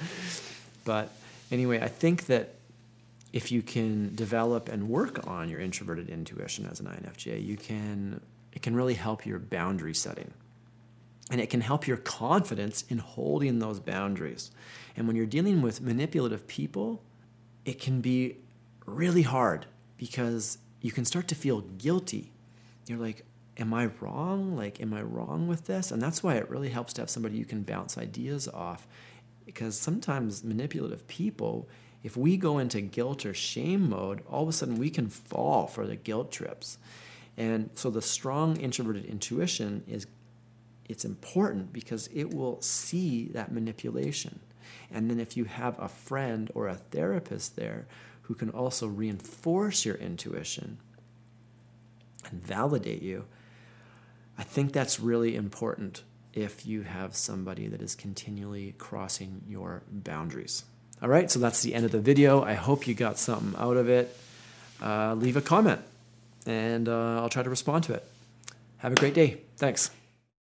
But 0.84 1.10
anyway, 1.50 1.80
I 1.80 1.88
think 1.88 2.26
that 2.26 2.54
if 3.32 3.52
you 3.52 3.62
can 3.62 4.14
develop 4.14 4.68
and 4.68 4.88
work 4.88 5.26
on 5.26 5.48
your 5.48 5.60
introverted 5.60 6.08
intuition 6.08 6.66
as 6.66 6.80
an 6.80 6.86
INFJ, 6.86 7.44
you 7.44 7.56
can 7.56 8.20
it 8.52 8.62
can 8.62 8.74
really 8.74 8.94
help 8.94 9.26
your 9.26 9.38
boundary 9.38 9.94
setting. 9.94 10.32
And 11.30 11.40
it 11.40 11.50
can 11.50 11.60
help 11.60 11.86
your 11.86 11.98
confidence 11.98 12.84
in 12.88 12.98
holding 12.98 13.58
those 13.58 13.78
boundaries. 13.78 14.50
And 14.96 15.06
when 15.06 15.14
you're 15.14 15.26
dealing 15.26 15.60
with 15.60 15.82
manipulative 15.82 16.46
people, 16.46 17.02
it 17.68 17.78
can 17.78 18.00
be 18.00 18.34
really 18.86 19.20
hard 19.20 19.66
because 19.98 20.56
you 20.80 20.90
can 20.90 21.04
start 21.04 21.28
to 21.28 21.34
feel 21.34 21.60
guilty. 21.60 22.32
You're 22.86 22.98
like, 22.98 23.26
am 23.58 23.74
I 23.74 23.90
wrong? 24.00 24.56
Like, 24.56 24.80
am 24.80 24.94
I 24.94 25.02
wrong 25.02 25.48
with 25.48 25.66
this? 25.66 25.90
And 25.90 26.00
that's 26.00 26.22
why 26.22 26.36
it 26.36 26.48
really 26.48 26.70
helps 26.70 26.94
to 26.94 27.02
have 27.02 27.10
somebody 27.10 27.36
you 27.36 27.44
can 27.44 27.64
bounce 27.64 27.98
ideas 27.98 28.48
off. 28.48 28.88
Because 29.44 29.78
sometimes 29.78 30.42
manipulative 30.42 31.06
people, 31.08 31.68
if 32.02 32.16
we 32.16 32.38
go 32.38 32.56
into 32.56 32.80
guilt 32.80 33.26
or 33.26 33.34
shame 33.34 33.90
mode, 33.90 34.22
all 34.26 34.44
of 34.44 34.48
a 34.48 34.52
sudden 34.52 34.78
we 34.78 34.88
can 34.88 35.10
fall 35.10 35.66
for 35.66 35.86
the 35.86 35.96
guilt 35.96 36.32
trips. 36.32 36.78
And 37.36 37.68
so 37.74 37.90
the 37.90 38.00
strong 38.00 38.56
introverted 38.56 39.04
intuition 39.04 39.84
is 39.86 40.06
it's 40.88 41.04
important 41.04 41.74
because 41.74 42.08
it 42.14 42.32
will 42.32 42.62
see 42.62 43.26
that 43.34 43.52
manipulation. 43.52 44.40
And 44.90 45.10
then 45.10 45.20
if 45.20 45.36
you 45.36 45.44
have 45.44 45.78
a 45.78 45.88
friend 45.88 46.50
or 46.54 46.68
a 46.68 46.74
therapist 46.74 47.56
there 47.56 47.86
who 48.22 48.34
can 48.34 48.50
also 48.50 48.86
reinforce 48.86 49.84
your 49.84 49.96
intuition 49.96 50.78
and 52.30 52.42
validate 52.42 53.02
you, 53.02 53.24
I 54.36 54.44
think 54.44 54.72
that's 54.72 55.00
really 55.00 55.34
important 55.34 56.02
if 56.32 56.66
you 56.66 56.82
have 56.82 57.16
somebody 57.16 57.66
that 57.68 57.82
is 57.82 57.94
continually 57.94 58.74
crossing 58.78 59.42
your 59.48 59.82
boundaries. 59.90 60.64
All 61.02 61.08
right, 61.08 61.30
so 61.30 61.38
that's 61.38 61.62
the 61.62 61.74
end 61.74 61.84
of 61.84 61.92
the 61.92 62.00
video. 62.00 62.42
I 62.42 62.54
hope 62.54 62.86
you 62.86 62.94
got 62.94 63.18
something 63.18 63.58
out 63.60 63.76
of 63.76 63.88
it. 63.88 64.16
Uh, 64.80 65.14
leave 65.14 65.36
a 65.36 65.40
comment 65.40 65.80
and 66.46 66.88
uh, 66.88 67.20
I'll 67.20 67.28
try 67.28 67.42
to 67.42 67.50
respond 67.50 67.84
to 67.84 67.94
it. 67.94 68.04
Have 68.78 68.92
a 68.92 68.96
great 68.96 69.14
day. 69.14 69.38
Thanks. 69.56 69.90